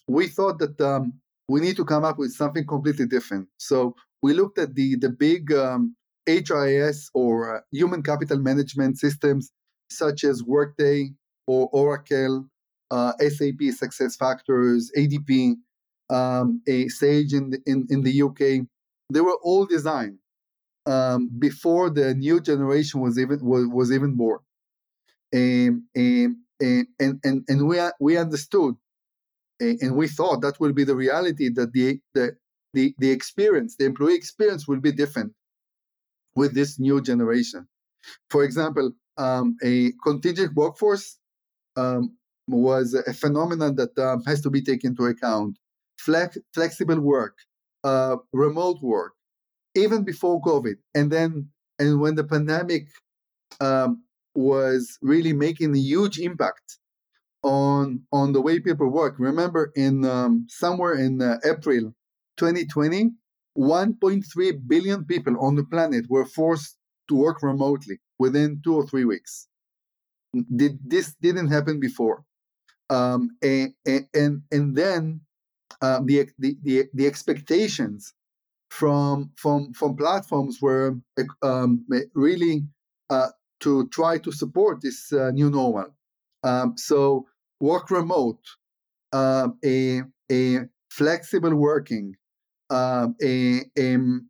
we 0.09 0.29
thought 0.29 0.59
that 0.61 0.81
um, 0.81 1.13
we 1.49 1.61
need 1.61 1.77
to 1.77 1.85
come 1.85 2.05
up 2.05 2.19
with 2.19 2.33
something 2.33 2.67
completely 2.67 3.07
different. 3.07 3.49
So 3.59 3.95
we 4.23 4.33
looked 4.33 4.59
at 4.59 4.75
the 4.75 4.97
the 4.97 5.11
big 5.11 5.53
um, 5.53 5.97
HRIS 6.29 7.11
or 7.15 7.57
uh, 7.57 7.61
human 7.73 8.03
capital 8.03 8.39
management 8.39 8.99
systems 8.99 9.51
such 9.91 10.25
as 10.25 10.43
Workday 10.43 11.11
or 11.47 11.69
Oracle, 11.73 12.47
uh, 12.91 13.13
SAP 13.21 13.61
SuccessFactors, 13.61 14.87
ADP, 14.97 15.57
um, 16.11 16.63
a 16.67 16.89
Sage 16.89 17.33
in 17.33 17.51
the, 17.51 17.59
in, 17.67 17.87
in 17.91 18.03
the 18.03 18.23
UK. 18.23 18.67
They 19.13 19.21
were 19.21 19.39
all 19.43 19.67
designed 19.67 20.19
um, 20.87 21.31
before 21.39 21.91
the 21.91 22.15
new 22.15 22.41
generation 22.41 23.01
was 23.01 23.19
even 23.19 23.41
was, 23.43 23.67
was 23.67 23.93
even 23.93 24.17
born. 24.17 24.41
and 25.33 25.83
and, 26.61 27.21
and, 27.25 27.45
and 27.49 27.69
we, 27.69 27.81
we 28.01 28.17
understood 28.17 28.77
and 29.61 29.97
we 29.97 30.09
thought 30.09 30.41
that 30.43 30.61
will 30.61 30.73
be 30.73 30.85
the 30.85 30.97
reality 30.97 31.49
that 31.49 31.73
the, 31.73 31.99
the, 32.15 32.37
the, 32.73 32.95
the 32.99 33.11
experience, 33.11 33.77
the 33.77 33.85
employee 33.85 34.15
experience 34.15 34.67
will 34.67 34.81
be 34.81 34.93
different 34.93 35.33
with 36.37 36.55
this 36.55 36.79
new 36.79 37.01
generation. 37.01 37.67
For 38.31 38.45
example, 38.45 38.93
um, 39.17 39.57
a 39.63 39.93
contingent 40.03 40.55
workforce 40.55 41.19
um, 41.77 42.17
was 42.49 42.95
a 42.95 43.13
phenomenon 43.13 43.77
that 43.77 43.97
um, 43.99 44.23
has 44.25 44.41
to 44.43 44.51
be 44.51 44.63
taken 44.63 44.91
into 44.91 45.07
account. 45.07 45.59
Flex, 45.99 46.37
flexible 46.53 47.01
work, 47.01 47.37
uh, 47.85 48.17
remote 48.33 48.79
work, 48.83 49.13
even 49.75 50.05
before 50.05 50.43
COVID, 50.43 50.75
and 50.95 51.11
then 51.11 51.49
and 51.79 52.01
when 52.01 52.15
the 52.15 52.25
pandemic 52.25 52.89
um, 53.61 54.03
was 54.35 54.99
really 55.03 55.33
making 55.33 55.75
a 55.75 55.79
huge 55.79 56.19
impact 56.19 56.79
on 57.43 58.03
on 58.13 58.33
the 58.33 58.41
way 58.41 58.59
people 58.59 58.89
work. 58.89 59.15
Remember, 59.19 59.73
in 59.77 60.05
um, 60.05 60.47
somewhere 60.49 60.95
in 60.95 61.23
uh, 61.23 61.39
April 61.45 61.95
2020, 62.37 63.11
1.3 63.57 64.69
billion 64.69 65.05
people 65.05 65.39
on 65.41 65.55
the 65.55 65.65
planet 65.65 66.07
were 66.09 66.27
forced 66.27 66.77
to 67.09 67.17
work 67.17 67.43
remotely 67.43 67.99
within 68.19 68.61
two 68.65 68.75
or 68.75 68.87
three 68.87 69.05
weeks. 69.05 69.49
Did 70.57 70.79
this 70.85 71.15
didn't 71.21 71.49
happen 71.49 71.79
before, 71.79 72.25
um, 72.91 73.31
and, 73.41 73.73
and 74.13 74.43
and 74.51 74.77
then 74.77 75.21
uh, 75.81 76.01
the, 76.05 76.29
the 76.39 76.87
the 76.93 77.07
expectations 77.07 78.13
from 78.71 79.31
from 79.37 79.73
from 79.73 79.95
platforms 79.97 80.61
were 80.61 80.97
um, 81.43 81.87
really 82.15 82.65
uh, 83.11 83.29
to 83.61 83.87
try 83.89 84.19
to 84.19 84.33
support 84.33 84.81
this 84.83 85.13
uh, 85.13 85.31
new 85.31 85.51
normal. 85.51 85.95
Um, 86.43 86.77
so 86.77 87.27
work 87.61 87.91
remote, 87.91 88.43
uh, 89.13 89.49
a 89.65 90.03
a 90.33 90.61
flexible 90.91 91.55
working, 91.55 92.17
a 93.23 93.65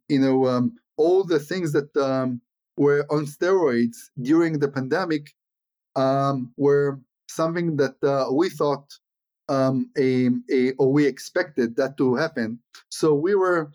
you 0.08 0.20
know 0.24 0.46
um, 0.46 0.72
all 0.96 1.24
the 1.24 1.38
things 1.38 1.72
that 1.72 1.90
um, 1.96 2.40
were 2.76 3.06
on 3.10 3.26
steroids 3.26 3.96
during 4.20 4.58
the 4.58 4.68
pandemic 4.68 5.24
um, 5.96 6.52
were 6.56 7.00
something 7.28 7.76
that 7.76 7.96
uh, 8.02 8.32
we 8.32 8.48
thought 8.48 8.86
um, 9.48 9.90
a, 9.98 10.30
a, 10.50 10.72
or 10.72 10.92
we 10.92 11.06
expected 11.06 11.76
that 11.76 11.96
to 11.98 12.14
happen. 12.14 12.58
So 12.90 13.14
we 13.14 13.34
were 13.34 13.70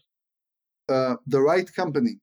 uh, 0.90 1.16
the 1.28 1.42
right 1.42 1.72
company 1.74 2.20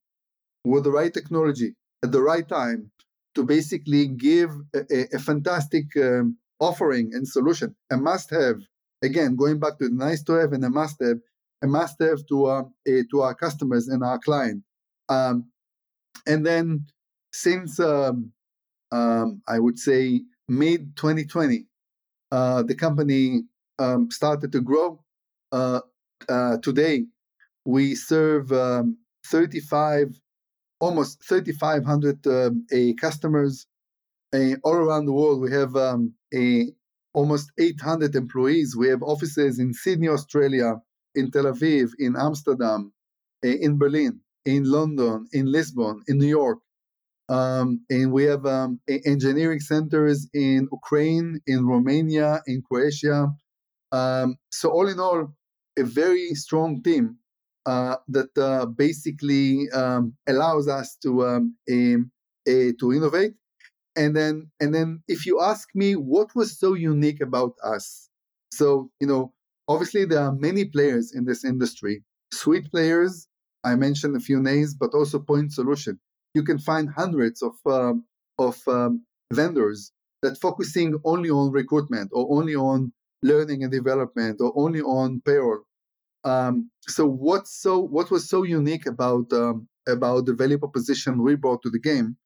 with 0.64 0.84
the 0.84 0.90
right 0.90 1.12
technology 1.12 1.74
at 2.02 2.12
the 2.12 2.20
right 2.20 2.46
time 2.48 2.90
to 3.34 3.44
basically 3.44 4.08
give 4.08 4.50
a, 4.74 5.14
a 5.14 5.18
fantastic 5.18 5.84
um, 5.96 6.36
offering 6.58 7.10
and 7.14 7.26
solution, 7.28 7.74
a 7.90 7.96
must 7.96 8.30
have. 8.30 8.56
Again, 9.02 9.36
going 9.36 9.60
back 9.60 9.78
to 9.78 9.88
the 9.88 9.94
nice 9.94 10.22
to 10.24 10.32
have 10.32 10.52
and 10.52 10.64
a 10.64 10.70
must 10.70 10.96
have, 11.02 11.18
a 11.62 11.66
must 11.66 11.96
have 12.00 12.26
to 12.28 12.46
uh, 12.46 12.62
a, 12.86 13.02
to 13.10 13.22
our 13.22 13.34
customers 13.34 13.88
and 13.88 14.02
our 14.02 14.18
client. 14.18 14.62
Um, 15.08 15.50
and 16.26 16.44
then 16.44 16.86
since 17.32 17.78
um, 17.80 18.32
um, 18.92 19.42
I 19.48 19.58
would 19.58 19.78
say 19.78 20.22
mid 20.48 20.96
2020, 20.96 21.66
uh, 22.32 22.62
the 22.62 22.74
company 22.74 23.42
um, 23.78 24.10
started 24.10 24.52
to 24.52 24.60
grow. 24.60 25.02
Uh, 25.52 25.80
uh 26.28 26.56
today, 26.58 27.04
we 27.64 27.94
serve 27.94 28.50
um, 28.52 28.96
35, 29.26 30.18
almost 30.80 31.24
3,500 31.28 32.26
um, 32.26 32.66
a 32.72 32.94
customers 32.94 33.66
all 34.62 34.74
around 34.74 35.06
the 35.06 35.12
world. 35.12 35.40
We 35.40 35.50
have 35.52 35.74
um, 35.76 36.12
a, 36.34 36.66
almost 37.14 37.50
800 37.58 38.14
employees. 38.14 38.76
We 38.76 38.88
have 38.88 39.02
offices 39.02 39.58
in 39.58 39.72
Sydney, 39.72 40.08
Australia, 40.08 40.76
in 41.16 41.30
Tel 41.30 41.44
Aviv, 41.44 41.90
in 41.98 42.14
Amsterdam, 42.16 42.92
in 43.42 43.78
Berlin, 43.78 44.20
in 44.44 44.64
London, 44.64 45.26
in 45.32 45.46
Lisbon, 45.50 46.02
in 46.08 46.18
New 46.18 46.28
York. 46.28 46.58
Um, 47.28 47.84
and 47.90 48.12
we 48.12 48.24
have 48.24 48.46
um, 48.46 48.80
engineering 48.88 49.60
centers 49.60 50.28
in 50.32 50.68
Ukraine, 50.70 51.40
in 51.46 51.66
Romania, 51.66 52.40
in 52.46 52.62
Croatia. 52.62 53.34
Um, 53.90 54.36
so 54.52 54.70
all 54.70 54.88
in 54.88 55.00
all, 55.00 55.34
a 55.78 55.82
very 55.82 56.28
strong 56.34 56.82
team 56.82 57.18
uh, 57.66 57.96
that 58.08 58.36
uh, 58.38 58.66
basically 58.66 59.68
um, 59.70 60.14
allows 60.28 60.68
us 60.68 60.96
to 61.02 61.26
um, 61.26 61.56
to 61.66 62.92
innovate. 62.94 63.32
And 63.96 64.14
then, 64.14 64.50
and 64.60 64.74
then, 64.74 65.02
if 65.08 65.26
you 65.26 65.40
ask 65.40 65.68
me 65.74 65.96
what 65.96 66.34
was 66.36 66.58
so 66.58 66.74
unique 66.74 67.20
about 67.20 67.54
us, 67.64 68.08
so 68.52 68.90
you 69.00 69.06
know, 69.06 69.32
obviously 69.68 70.04
there 70.04 70.20
are 70.20 70.32
many 70.32 70.64
players 70.64 71.14
in 71.14 71.24
this 71.24 71.44
industry, 71.44 72.02
suite 72.32 72.70
players. 72.70 73.28
I 73.64 73.74
mentioned 73.74 74.16
a 74.16 74.20
few 74.20 74.40
names, 74.40 74.74
but 74.74 74.94
also 74.94 75.18
point 75.18 75.52
solution. 75.52 75.98
You 76.34 76.44
can 76.44 76.58
find 76.58 76.88
hundreds 76.88 77.42
of 77.42 77.54
um, 77.66 78.04
of 78.38 78.60
um, 78.68 79.04
vendors 79.32 79.92
that 80.22 80.38
focusing 80.38 80.98
only 81.04 81.30
on 81.30 81.50
recruitment 81.50 82.10
or 82.12 82.26
only 82.30 82.54
on 82.54 82.92
learning 83.22 83.62
and 83.62 83.72
development 83.72 84.40
or 84.40 84.52
only 84.56 84.82
on 84.82 85.20
payroll. 85.24 85.62
Um, 86.24 86.70
so 86.82 87.06
what's 87.06 87.60
so 87.60 87.78
what 87.78 88.10
was 88.10 88.28
so 88.28 88.42
unique 88.42 88.86
about 88.86 89.32
um, 89.32 89.68
about 89.88 90.26
the 90.26 90.34
value 90.34 90.58
proposition 90.58 91.22
we 91.22 91.36
brought 91.36 91.62
to 91.62 91.70
the 91.70 91.80
game? 91.80 92.16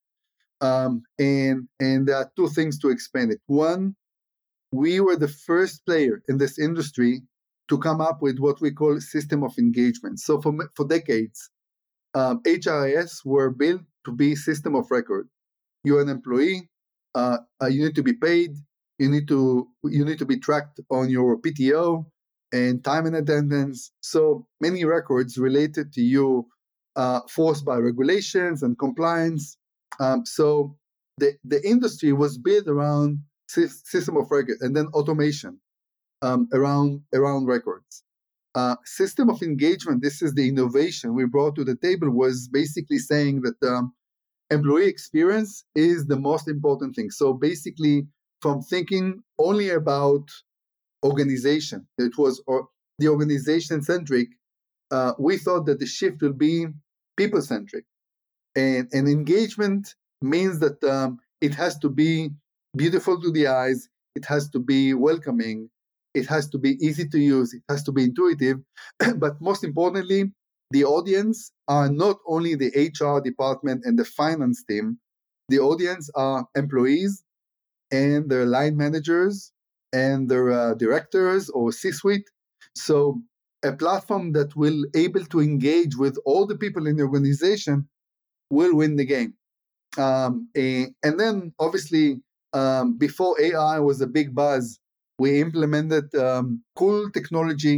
Um, 0.59 1.03
and 1.17 1.67
and 1.79 2.07
there 2.07 2.17
are 2.17 2.31
two 2.35 2.49
things 2.49 2.77
to 2.79 2.89
explain 2.89 3.31
it. 3.31 3.41
One, 3.47 3.95
we 4.71 4.99
were 4.99 5.15
the 5.15 5.27
first 5.27 5.85
player 5.85 6.21
in 6.27 6.37
this 6.37 6.59
industry 6.59 7.23
to 7.71 7.77
come 7.77 8.01
up 8.01 8.21
with 8.21 8.37
what 8.37 8.59
we 8.59 8.69
call 8.69 8.99
system 8.99 9.43
of 9.43 9.57
engagement. 9.57 10.19
So 10.19 10.41
for 10.41 10.53
for 10.75 10.85
decades, 10.85 11.49
um, 12.13 12.41
HRIS 12.43 13.25
were 13.25 13.49
built 13.49 13.81
to 14.05 14.11
be 14.11 14.35
system 14.35 14.75
of 14.75 14.91
record. 14.91 15.29
You're 15.85 16.01
an 16.01 16.09
employee. 16.09 16.69
Uh, 17.15 17.37
uh, 17.61 17.67
you 17.67 17.85
need 17.85 17.95
to 17.95 18.03
be 18.03 18.13
paid. 18.13 18.51
You 18.99 19.09
need 19.09 19.27
to 19.29 19.69
you 19.85 20.03
need 20.03 20.19
to 20.19 20.25
be 20.25 20.37
tracked 20.37 20.81
on 20.89 21.09
your 21.09 21.39
PTO 21.39 22.05
and 22.51 22.83
time 22.83 23.05
and 23.05 23.15
attendance. 23.15 23.93
So 24.01 24.45
many 24.59 24.83
records 24.83 25.37
related 25.37 25.93
to 25.93 26.01
you, 26.01 26.47
uh, 26.97 27.21
forced 27.29 27.63
by 27.63 27.77
regulations 27.77 28.63
and 28.63 28.77
compliance. 28.77 29.57
Um, 30.01 30.25
so 30.25 30.75
the 31.19 31.37
the 31.45 31.65
industry 31.65 32.11
was 32.11 32.37
built 32.37 32.67
around 32.67 33.19
system 33.47 34.17
of 34.17 34.29
record 34.29 34.57
and 34.59 34.75
then 34.75 34.87
automation 34.87 35.59
um, 36.21 36.47
around 36.53 37.01
around 37.13 37.45
records. 37.47 38.03
Uh, 38.53 38.75
system 38.83 39.29
of 39.29 39.41
engagement. 39.41 40.01
This 40.01 40.21
is 40.21 40.33
the 40.33 40.47
innovation 40.49 41.13
we 41.13 41.25
brought 41.25 41.55
to 41.55 41.63
the 41.63 41.75
table. 41.75 42.09
Was 42.09 42.49
basically 42.49 42.97
saying 42.97 43.41
that 43.41 43.63
um, 43.67 43.93
employee 44.49 44.87
experience 44.87 45.63
is 45.73 46.07
the 46.07 46.19
most 46.19 46.47
important 46.47 46.95
thing. 46.95 47.11
So 47.11 47.33
basically, 47.33 48.07
from 48.41 48.61
thinking 48.61 49.23
only 49.39 49.69
about 49.69 50.27
organization, 51.03 51.87
it 51.97 52.17
was 52.17 52.43
or 52.45 52.67
the 52.99 53.07
organization 53.07 53.81
centric. 53.81 54.27
Uh, 54.91 55.13
we 55.17 55.37
thought 55.37 55.65
that 55.65 55.79
the 55.79 55.85
shift 55.85 56.21
will 56.21 56.33
be 56.33 56.67
people 57.15 57.41
centric, 57.41 57.85
and, 58.57 58.89
and 58.91 59.07
engagement 59.07 59.95
means 60.21 60.59
that 60.59 60.83
um, 60.83 61.19
it 61.39 61.55
has 61.55 61.77
to 61.79 61.89
be 61.89 62.29
beautiful 62.75 63.19
to 63.21 63.31
the 63.31 63.47
eyes, 63.47 63.89
it 64.15 64.25
has 64.25 64.49
to 64.49 64.59
be 64.59 64.93
welcoming, 64.93 65.69
it 66.13 66.27
has 66.27 66.49
to 66.49 66.57
be 66.57 66.71
easy 66.85 67.07
to 67.07 67.19
use, 67.19 67.53
it 67.53 67.63
has 67.69 67.83
to 67.83 67.91
be 67.91 68.03
intuitive, 68.03 68.57
but 69.17 69.39
most 69.41 69.63
importantly, 69.63 70.31
the 70.71 70.85
audience 70.85 71.51
are 71.67 71.89
not 71.89 72.17
only 72.27 72.55
the 72.55 72.71
HR 72.75 73.19
department 73.19 73.83
and 73.85 73.99
the 73.99 74.05
finance 74.05 74.63
team, 74.63 74.97
the 75.49 75.59
audience 75.59 76.09
are 76.15 76.45
employees 76.55 77.23
and 77.91 78.29
their 78.29 78.45
line 78.45 78.77
managers 78.77 79.51
and 79.91 80.29
their 80.29 80.51
uh, 80.51 80.73
directors 80.75 81.49
or 81.49 81.73
C-suite. 81.73 82.29
So 82.75 83.21
a 83.63 83.73
platform 83.73 84.31
that 84.31 84.55
will 84.55 84.85
able 84.95 85.25
to 85.25 85.41
engage 85.41 85.97
with 85.97 86.17
all 86.25 86.45
the 86.47 86.57
people 86.57 86.87
in 86.87 86.95
the 86.95 87.03
organization 87.03 87.87
will 88.49 88.75
win 88.75 88.95
the 88.95 89.05
game. 89.05 89.33
Um, 89.97 90.47
and 90.55 91.19
then 91.19 91.53
obviously 91.59 92.21
um, 92.53 92.97
before 92.97 93.39
AI 93.41 93.79
was 93.79 93.99
a 94.01 94.07
big 94.07 94.33
buzz, 94.33 94.79
we 95.21 95.39
implemented 95.39 96.07
um, 96.15 96.63
cool 96.75 97.01
technology 97.17 97.77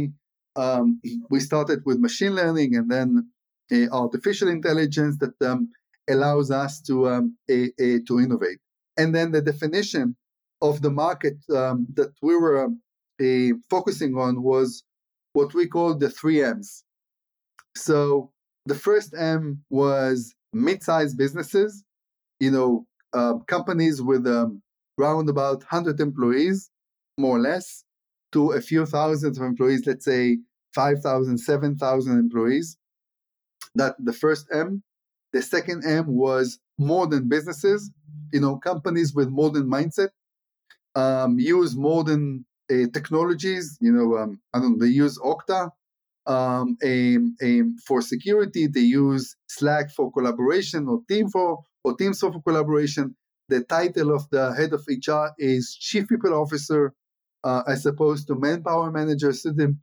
um, 0.56 1.00
we 1.30 1.40
started 1.40 1.80
with 1.84 1.98
machine 1.98 2.34
learning 2.34 2.74
and 2.76 2.90
then 2.90 3.08
uh, 3.72 3.88
artificial 3.92 4.48
intelligence 4.48 5.18
that 5.18 5.36
um, 5.48 5.70
allows 6.08 6.50
us 6.50 6.80
to 6.82 7.08
um, 7.08 7.36
a, 7.50 7.70
a, 7.78 8.00
to 8.08 8.20
innovate. 8.20 8.60
And 8.96 9.14
then 9.14 9.32
the 9.32 9.42
definition 9.42 10.16
of 10.62 10.82
the 10.82 10.90
market 10.90 11.36
um, 11.54 11.86
that 11.94 12.12
we 12.22 12.34
were 12.36 12.66
uh, 12.66 13.52
focusing 13.68 14.16
on 14.16 14.42
was 14.42 14.84
what 15.32 15.52
we 15.54 15.66
call 15.66 15.94
the 15.94 16.10
three 16.10 16.42
M's. 16.42 16.84
So 17.76 18.30
the 18.66 18.74
first 18.86 19.14
M 19.16 19.64
was 19.70 20.34
mid-sized 20.52 21.18
businesses, 21.18 21.82
you 22.38 22.50
know, 22.50 22.86
uh, 23.12 23.34
companies 23.54 24.00
with 24.00 24.26
um, 24.26 24.62
around 24.98 25.28
about 25.28 25.58
100 25.58 26.00
employees, 26.00 26.70
more 27.18 27.36
or 27.36 27.40
less 27.40 27.84
to 28.32 28.52
a 28.52 28.60
few 28.60 28.86
thousands 28.86 29.38
of 29.38 29.44
employees, 29.44 29.86
let's 29.86 30.04
say 30.04 30.38
5,000, 30.74 31.38
7,000 31.38 32.18
employees. 32.18 32.76
That 33.76 33.96
the 33.98 34.12
first 34.12 34.46
M. 34.52 34.82
The 35.32 35.42
second 35.42 35.84
M 35.84 36.06
was 36.06 36.60
modern 36.78 37.28
businesses, 37.28 37.90
you 38.32 38.40
know, 38.40 38.56
companies 38.56 39.14
with 39.14 39.30
modern 39.30 39.68
mindset, 39.68 40.10
um, 40.94 41.38
use 41.40 41.74
modern 41.74 42.44
uh, 42.70 42.86
technologies, 42.92 43.76
you 43.80 43.92
know, 43.92 44.16
um, 44.16 44.40
I 44.52 44.60
don't 44.60 44.78
know, 44.78 44.86
they 44.86 44.92
use 44.92 45.18
Okta 45.18 45.70
um, 46.26 46.76
aim 46.84 47.76
for 47.86 48.00
security, 48.00 48.66
they 48.66 48.80
use 48.80 49.36
Slack 49.48 49.90
for 49.90 50.12
collaboration 50.12 50.88
or 50.88 51.00
Team 51.08 51.28
for 51.28 51.62
or 51.82 51.96
Teams 51.96 52.20
for 52.20 52.40
collaboration. 52.42 53.16
The 53.48 53.62
title 53.62 54.14
of 54.14 54.28
the 54.30 54.54
head 54.54 54.72
of 54.72 54.86
HR 54.88 55.34
is 55.38 55.76
Chief 55.78 56.08
People 56.08 56.32
Officer 56.32 56.94
uh, 57.44 57.62
as 57.68 57.86
opposed 57.86 58.26
to 58.26 58.34
manpower 58.34 58.90
manager. 58.90 59.32
So 59.32 59.50
the 59.52 59.76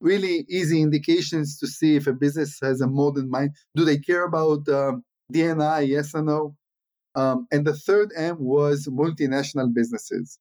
really 0.00 0.46
easy 0.48 0.80
indications 0.80 1.58
to 1.58 1.66
see 1.66 1.96
if 1.96 2.06
a 2.06 2.12
business 2.12 2.58
has 2.62 2.80
a 2.80 2.86
modern 2.86 3.28
mind. 3.28 3.50
Do 3.74 3.84
they 3.84 3.98
care 3.98 4.24
about 4.24 4.68
um, 4.68 5.04
DNI? 5.32 5.88
Yes 5.88 6.14
or 6.14 6.22
no? 6.22 6.56
Um, 7.14 7.48
and 7.50 7.66
the 7.66 7.74
third 7.74 8.12
M 8.16 8.36
was 8.38 8.86
multinational 8.86 9.74
businesses. 9.74 10.38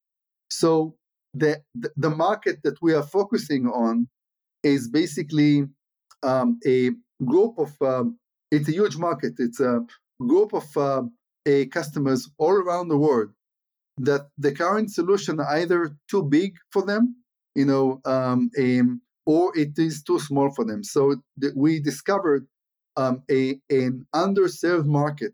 So 0.49 0.95
the, 1.33 1.61
the 1.95 2.11
market 2.11 2.59
that 2.63 2.81
we 2.81 2.93
are 2.93 3.03
focusing 3.03 3.67
on 3.67 4.07
is 4.63 4.87
basically 4.87 5.65
um, 6.23 6.59
a 6.65 6.91
group 7.25 7.57
of 7.57 7.73
um, 7.81 8.17
it's 8.51 8.69
a 8.69 8.71
huge 8.71 8.97
market. 8.97 9.33
It's 9.39 9.59
a 9.59 9.81
group 10.19 10.53
of 10.53 10.77
uh, 10.77 11.03
a 11.45 11.65
customers 11.67 12.29
all 12.37 12.53
around 12.53 12.89
the 12.89 12.97
world 12.97 13.29
that 13.97 14.27
the 14.37 14.53
current 14.53 14.91
solution 14.91 15.39
either 15.39 15.95
too 16.09 16.23
big 16.23 16.55
for 16.71 16.85
them, 16.85 17.15
you 17.55 17.65
know, 17.65 18.01
um, 18.05 18.51
or 19.25 19.57
it 19.57 19.77
is 19.77 20.03
too 20.03 20.19
small 20.19 20.51
for 20.51 20.65
them. 20.65 20.83
So 20.83 21.15
th- 21.41 21.53
we 21.55 21.79
discovered 21.79 22.47
um, 22.95 23.23
a 23.29 23.59
an 23.69 24.05
underserved 24.15 24.85
market 24.85 25.33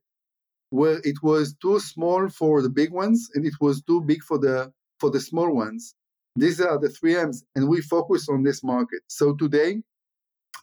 where 0.70 1.00
it 1.04 1.22
was 1.22 1.56
too 1.62 1.80
small 1.80 2.30
for 2.30 2.62
the 2.62 2.70
big 2.70 2.92
ones 2.92 3.30
and 3.36 3.46
it 3.46 3.54
was 3.62 3.82
too 3.84 4.02
big 4.02 4.22
for 4.24 4.40
the 4.40 4.72
for 5.00 5.10
the 5.12 5.20
small 5.20 5.54
ones. 5.54 5.96
These 6.36 6.60
are 6.62 6.80
the 6.80 6.90
three 6.90 7.16
M's, 7.16 7.44
and 7.56 7.70
we 7.70 7.82
focus 7.82 8.28
on 8.28 8.44
this 8.44 8.64
market. 8.64 9.02
So 9.08 9.36
today, 9.36 9.84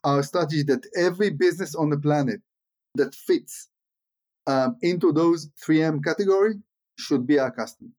our 0.03 0.23
strategy 0.23 0.65
that 0.65 0.85
every 0.97 1.31
business 1.31 1.75
on 1.75 1.91
the 1.91 1.99
planet 1.99 2.41
that 2.97 3.15
fits 3.15 3.69
um, 4.47 4.77
into 4.83 5.13
those 5.13 5.49
3M 5.65 6.03
category 6.03 6.55
should 7.01 7.27
be 7.27 7.39
our 7.39 7.51
customer. 7.51 7.91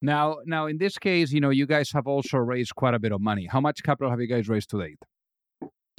Now, 0.00 0.38
now 0.44 0.66
in 0.66 0.78
this 0.78 0.98
case, 0.98 1.32
you 1.32 1.40
know, 1.40 1.50
you 1.50 1.66
guys 1.66 1.90
have 1.92 2.06
also 2.06 2.38
raised 2.38 2.74
quite 2.74 2.94
a 2.94 2.98
bit 2.98 3.12
of 3.12 3.20
money. 3.20 3.48
How 3.50 3.60
much 3.60 3.82
capital 3.82 4.10
have 4.10 4.20
you 4.20 4.28
guys 4.28 4.48
raised 4.48 4.70
to 4.70 4.80
date? 4.80 4.98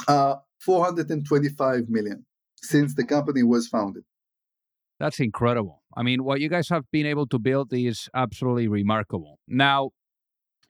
Uh, 0.07 0.35
425 0.59 1.89
million 1.89 2.25
since 2.61 2.95
the 2.95 3.03
company 3.03 3.43
was 3.43 3.67
founded. 3.67 4.03
That's 4.99 5.19
incredible. 5.19 5.81
I 5.95 6.03
mean, 6.03 6.23
what 6.23 6.41
you 6.41 6.49
guys 6.49 6.69
have 6.69 6.85
been 6.91 7.05
able 7.05 7.27
to 7.27 7.39
build 7.39 7.73
is 7.73 8.09
absolutely 8.13 8.67
remarkable. 8.67 9.39
Now, 9.47 9.91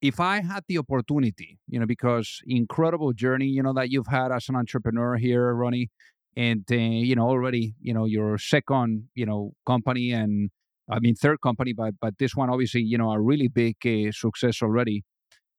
if 0.02 0.20
I 0.20 0.42
had 0.42 0.64
the 0.68 0.78
opportunity, 0.78 1.60
you 1.68 1.80
know, 1.80 1.86
because 1.86 2.40
incredible 2.46 3.12
journey, 3.14 3.48
you 3.48 3.62
know, 3.62 3.74
that 3.74 3.90
you've 3.90 4.08
had 4.08 4.32
as 4.32 4.48
an 4.48 4.56
entrepreneur 4.56 5.18
here, 5.18 5.54
Ronni, 5.54 5.90
and 6.36 6.64
uh, 6.72 6.76
you 6.76 7.16
know 7.16 7.28
already 7.28 7.76
you 7.82 7.94
know 7.94 8.06
your 8.06 8.38
second 8.38 9.10
you 9.14 9.26
know 9.26 9.52
company 9.66 10.12
and 10.12 10.50
I 10.90 11.00
mean 11.00 11.16
third 11.16 11.42
company, 11.42 11.74
but 11.74 11.96
but 12.02 12.18
this 12.18 12.36
one 12.36 12.50
obviously 12.50 12.82
you 12.82 12.98
know 12.98 13.12
a 13.12 13.20
really 13.20 13.48
big 13.48 13.76
uh, 13.86 14.12
success 14.12 14.62
already. 14.62 15.04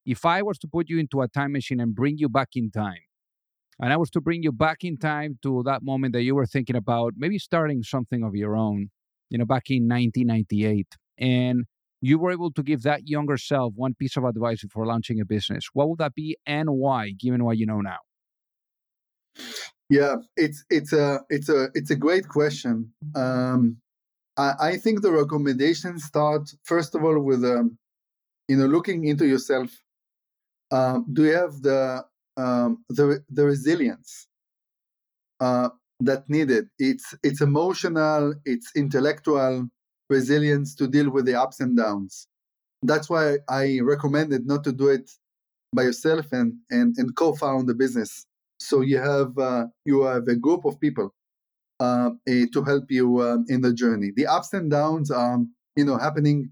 If 0.06 0.24
I 0.24 0.42
was 0.42 0.58
to 0.60 0.68
put 0.68 0.88
you 0.88 0.98
into 0.98 1.20
a 1.20 1.28
time 1.28 1.52
machine 1.52 1.80
and 1.80 1.94
bring 1.94 2.16
you 2.18 2.28
back 2.28 2.50
in 2.54 2.70
time, 2.70 3.04
and 3.80 3.92
I 3.92 3.96
was 3.96 4.10
to 4.10 4.20
bring 4.20 4.42
you 4.42 4.52
back 4.52 4.78
in 4.82 4.96
time 4.96 5.38
to 5.42 5.62
that 5.64 5.82
moment 5.82 6.12
that 6.14 6.22
you 6.22 6.34
were 6.34 6.46
thinking 6.46 6.76
about 6.76 7.14
maybe 7.16 7.38
starting 7.38 7.82
something 7.82 8.22
of 8.22 8.34
your 8.34 8.56
own, 8.56 8.90
you 9.28 9.38
know, 9.38 9.44
back 9.44 9.64
in 9.68 9.88
1998, 9.88 10.86
and 11.18 11.64
you 12.00 12.18
were 12.18 12.32
able 12.32 12.50
to 12.52 12.62
give 12.62 12.82
that 12.82 13.06
younger 13.06 13.36
self 13.36 13.72
one 13.76 13.94
piece 13.94 14.16
of 14.16 14.24
advice 14.24 14.62
before 14.62 14.86
launching 14.86 15.20
a 15.20 15.24
business, 15.24 15.68
what 15.72 15.88
would 15.88 15.98
that 15.98 16.14
be 16.14 16.36
and 16.46 16.70
why, 16.70 17.12
given 17.18 17.44
what 17.44 17.58
you 17.58 17.66
know 17.66 17.80
now? 17.80 17.98
Yeah, 19.88 20.16
it's 20.36 20.64
it's 20.70 20.92
a 20.92 21.20
it's 21.28 21.48
a 21.48 21.68
it's 21.74 21.90
a 21.90 21.96
great 21.96 22.28
question. 22.28 22.92
Um, 23.14 23.78
I, 24.60 24.76
think 24.76 25.02
the 25.02 25.12
recommendations 25.12 26.04
start 26.04 26.50
first 26.64 26.94
of 26.94 27.04
all 27.04 27.18
with 27.20 27.44
um, 27.44 27.78
you 28.48 28.56
know 28.56 28.66
looking 28.66 29.06
into 29.06 29.26
yourself. 29.26 29.70
Um, 30.70 31.06
do 31.12 31.24
you 31.24 31.34
have 31.34 31.62
the 31.62 32.04
um, 32.36 32.84
the 32.88 33.24
the 33.30 33.44
resilience 33.44 34.28
uh, 35.40 35.70
that 36.00 36.28
needed? 36.28 36.68
It's 36.78 37.14
it's 37.22 37.40
emotional, 37.40 38.34
it's 38.44 38.70
intellectual 38.76 39.68
resilience 40.08 40.74
to 40.76 40.88
deal 40.88 41.10
with 41.10 41.26
the 41.26 41.34
ups 41.34 41.60
and 41.60 41.76
downs. 41.76 42.26
That's 42.82 43.08
why 43.10 43.38
I 43.48 43.80
recommended 43.82 44.46
not 44.46 44.64
to 44.64 44.72
do 44.72 44.88
it 44.88 45.10
by 45.74 45.82
yourself 45.82 46.26
and 46.32 46.54
and, 46.70 46.96
and 46.98 47.14
co-found 47.16 47.68
the 47.68 47.74
business 47.74 48.26
so 48.60 48.82
you 48.82 48.98
have 48.98 49.36
uh, 49.38 49.66
you 49.84 50.02
have 50.02 50.28
a 50.28 50.36
group 50.36 50.64
of 50.64 50.78
people 50.78 51.12
uh, 51.80 52.10
to 52.26 52.62
help 52.64 52.84
you 52.90 53.22
um, 53.22 53.44
in 53.48 53.62
the 53.62 53.72
journey. 53.72 54.12
The 54.14 54.26
ups 54.26 54.52
and 54.52 54.70
downs 54.70 55.10
are 55.10 55.38
you 55.76 55.84
know 55.84 55.98
happening 55.98 56.50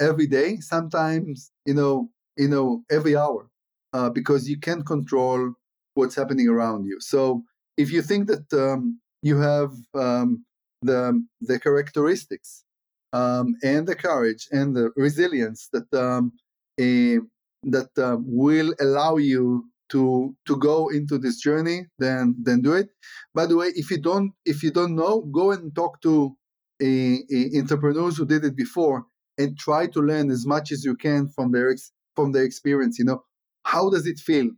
every 0.00 0.26
day. 0.26 0.56
Sometimes 0.58 1.50
you 1.66 1.74
know 1.74 2.10
you 2.36 2.48
know 2.48 2.82
every 2.90 3.16
hour 3.16 3.48
uh, 3.92 4.10
because 4.10 4.48
you 4.48 4.58
can't 4.58 4.86
control 4.86 5.54
what's 5.94 6.16
happening 6.16 6.48
around 6.48 6.86
you. 6.86 6.98
So 7.00 7.44
if 7.76 7.92
you 7.92 8.02
think 8.02 8.28
that 8.28 8.52
um, 8.52 9.00
you 9.22 9.38
have 9.38 9.72
um, 9.94 10.44
the 10.82 11.22
the 11.40 11.58
characteristics 11.60 12.64
um, 13.12 13.54
and 13.62 13.86
the 13.86 13.94
courage 13.94 14.48
and 14.52 14.74
the 14.76 14.90
resilience 14.96 15.68
that 15.72 15.92
um, 15.94 16.32
a, 16.80 17.18
that 17.64 17.90
uh, 17.98 18.16
will 18.20 18.74
allow 18.80 19.16
you 19.16 19.66
to 19.92 20.34
to 20.46 20.56
go 20.56 20.88
into 20.88 21.18
this 21.18 21.40
journey, 21.40 21.86
then 21.98 22.34
then 22.42 22.60
do 22.62 22.72
it. 22.72 22.88
By 23.34 23.46
the 23.46 23.56
way, 23.56 23.68
if 23.76 23.90
you 23.90 23.98
don't 23.98 24.32
if 24.44 24.62
you 24.62 24.70
don't 24.70 24.96
know, 24.96 25.22
go 25.32 25.52
and 25.52 25.74
talk 25.74 26.00
to 26.02 26.36
a, 26.82 27.20
a 27.30 27.58
entrepreneurs 27.58 28.16
who 28.16 28.26
did 28.26 28.44
it 28.44 28.56
before 28.56 29.06
and 29.38 29.58
try 29.58 29.86
to 29.86 30.00
learn 30.00 30.30
as 30.30 30.46
much 30.46 30.72
as 30.72 30.84
you 30.84 30.96
can 30.96 31.28
from 31.28 31.52
their 31.52 31.70
ex, 31.70 31.92
from 32.16 32.32
their 32.32 32.44
experience. 32.44 32.98
You 32.98 33.04
know, 33.04 33.22
how 33.64 33.90
does 33.90 34.06
it 34.06 34.18
feel 34.18 34.50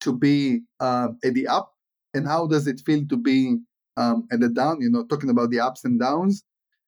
to 0.00 0.12
be 0.12 0.60
um, 0.80 1.18
at 1.24 1.34
the 1.34 1.46
up, 1.48 1.72
and 2.14 2.26
how 2.26 2.46
does 2.46 2.66
it 2.66 2.80
feel 2.86 3.02
to 3.08 3.16
be 3.16 3.56
um, 3.96 4.28
at 4.30 4.40
the 4.40 4.48
down? 4.48 4.80
You 4.80 4.90
know, 4.90 5.04
talking 5.04 5.30
about 5.30 5.50
the 5.50 5.60
ups 5.60 5.84
and 5.84 5.98
downs, 5.98 6.44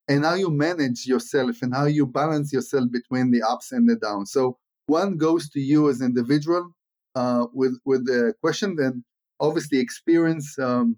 and 0.09 0.25
how 0.25 0.35
you 0.35 0.51
manage 0.51 1.07
yourself 1.07 1.63
and 1.63 1.75
how 1.75 1.87
you 1.87 2.07
balance 2.07 2.53
yourself 2.53 2.91
between 2.93 3.31
the 3.31 3.43
ups 3.43 3.73
and 3.73 3.89
the 3.89 3.97
downs. 3.97 4.33
So 4.33 4.59
one 4.87 5.17
goes 5.17 5.49
to 5.51 5.61
you 5.61 5.89
as 5.89 6.01
an 6.01 6.09
individual 6.09 6.75
uh, 7.15 7.47
with 7.53 7.79
with 7.85 8.07
the 8.07 8.35
question, 8.41 8.77
then 8.77 9.05
obviously 9.41 9.79
experience 9.79 10.59
um, 10.59 10.97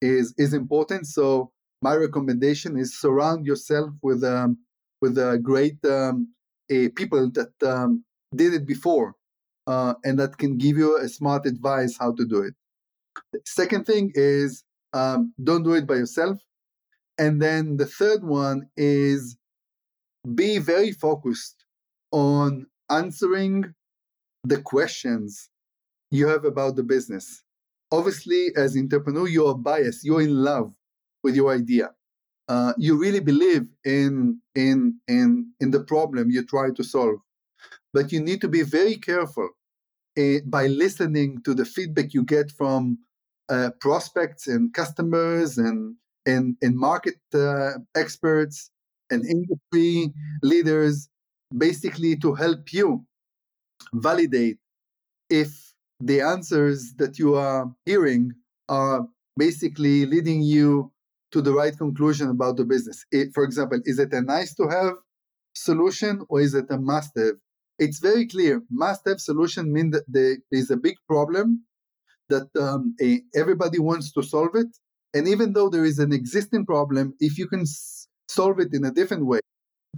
is 0.00 0.34
is 0.38 0.54
important. 0.54 1.06
So 1.06 1.52
my 1.82 1.94
recommendation 1.94 2.76
is 2.78 3.00
surround 3.00 3.46
yourself 3.46 3.90
with 4.02 4.24
um, 4.24 4.58
with 5.00 5.16
great 5.42 5.84
um, 5.84 6.28
people 6.68 7.30
that 7.30 7.52
um, 7.62 8.04
did 8.34 8.52
it 8.54 8.66
before 8.66 9.14
uh, 9.68 9.94
and 10.04 10.18
that 10.18 10.38
can 10.38 10.56
give 10.56 10.76
you 10.76 10.98
a 10.98 11.08
smart 11.08 11.46
advice 11.46 11.96
how 11.98 12.12
to 12.12 12.24
do 12.24 12.42
it. 12.42 12.54
second 13.46 13.84
thing 13.84 14.10
is 14.14 14.64
um, 14.94 15.34
don't 15.42 15.62
do 15.62 15.74
it 15.74 15.86
by 15.86 15.96
yourself. 15.96 16.38
And 17.18 17.42
then 17.42 17.76
the 17.76 17.86
third 17.86 18.24
one 18.24 18.68
is 18.76 19.36
be 20.34 20.58
very 20.58 20.92
focused 20.92 21.64
on 22.12 22.66
answering 22.90 23.74
the 24.44 24.62
questions 24.62 25.50
you 26.10 26.28
have 26.28 26.44
about 26.44 26.76
the 26.76 26.82
business. 26.82 27.42
Obviously, 27.90 28.48
as 28.56 28.76
entrepreneur, 28.76 29.26
you 29.28 29.46
are 29.46 29.54
biased. 29.54 30.04
You're 30.04 30.22
in 30.22 30.42
love 30.42 30.72
with 31.22 31.34
your 31.34 31.52
idea. 31.52 31.90
Uh, 32.48 32.72
you 32.78 32.98
really 32.98 33.20
believe 33.20 33.66
in 33.84 34.40
in 34.54 34.98
in 35.06 35.52
in 35.60 35.70
the 35.70 35.84
problem 35.84 36.30
you 36.30 36.44
try 36.44 36.70
to 36.70 36.82
solve, 36.82 37.20
but 37.92 38.10
you 38.10 38.20
need 38.20 38.40
to 38.40 38.48
be 38.48 38.62
very 38.62 38.96
careful 38.96 39.50
uh, 40.18 40.38
by 40.46 40.66
listening 40.66 41.42
to 41.42 41.54
the 41.54 41.64
feedback 41.64 42.14
you 42.14 42.24
get 42.24 42.50
from 42.52 42.98
uh, 43.50 43.70
prospects 43.80 44.46
and 44.46 44.72
customers 44.72 45.58
and 45.58 45.96
and, 46.26 46.56
and 46.62 46.76
market 46.76 47.20
uh, 47.34 47.72
experts 47.94 48.70
and 49.10 49.24
industry 49.24 50.12
leaders, 50.42 51.08
basically 51.56 52.16
to 52.16 52.34
help 52.34 52.72
you 52.72 53.04
validate 53.94 54.58
if 55.30 55.67
the 56.00 56.20
answers 56.20 56.94
that 56.98 57.18
you 57.18 57.34
are 57.34 57.72
hearing 57.84 58.32
are 58.68 59.06
basically 59.36 60.06
leading 60.06 60.42
you 60.42 60.92
to 61.32 61.42
the 61.42 61.52
right 61.52 61.76
conclusion 61.76 62.30
about 62.30 62.56
the 62.56 62.64
business. 62.64 63.04
It, 63.12 63.30
for 63.34 63.44
example, 63.44 63.80
is 63.84 63.98
it 63.98 64.12
a 64.12 64.20
nice 64.22 64.54
to 64.54 64.68
have 64.68 64.94
solution 65.54 66.22
or 66.28 66.40
is 66.40 66.54
it 66.54 66.66
a 66.70 66.78
must 66.78 67.12
have? 67.16 67.34
It's 67.78 68.00
very 68.00 68.26
clear. 68.26 68.62
Must 68.70 69.02
have 69.06 69.20
solution 69.20 69.72
means 69.72 69.92
that 69.92 70.04
there 70.08 70.38
is 70.52 70.70
a 70.70 70.76
big 70.76 70.96
problem 71.08 71.64
that 72.28 72.48
um, 72.60 72.94
everybody 73.34 73.78
wants 73.78 74.12
to 74.12 74.22
solve 74.22 74.54
it. 74.54 74.68
And 75.14 75.26
even 75.28 75.52
though 75.52 75.68
there 75.68 75.84
is 75.84 75.98
an 75.98 76.12
existing 76.12 76.66
problem, 76.66 77.14
if 77.20 77.38
you 77.38 77.48
can 77.48 77.62
s- 77.62 78.08
solve 78.28 78.60
it 78.60 78.68
in 78.72 78.84
a 78.84 78.90
different 78.90 79.26
way, 79.26 79.40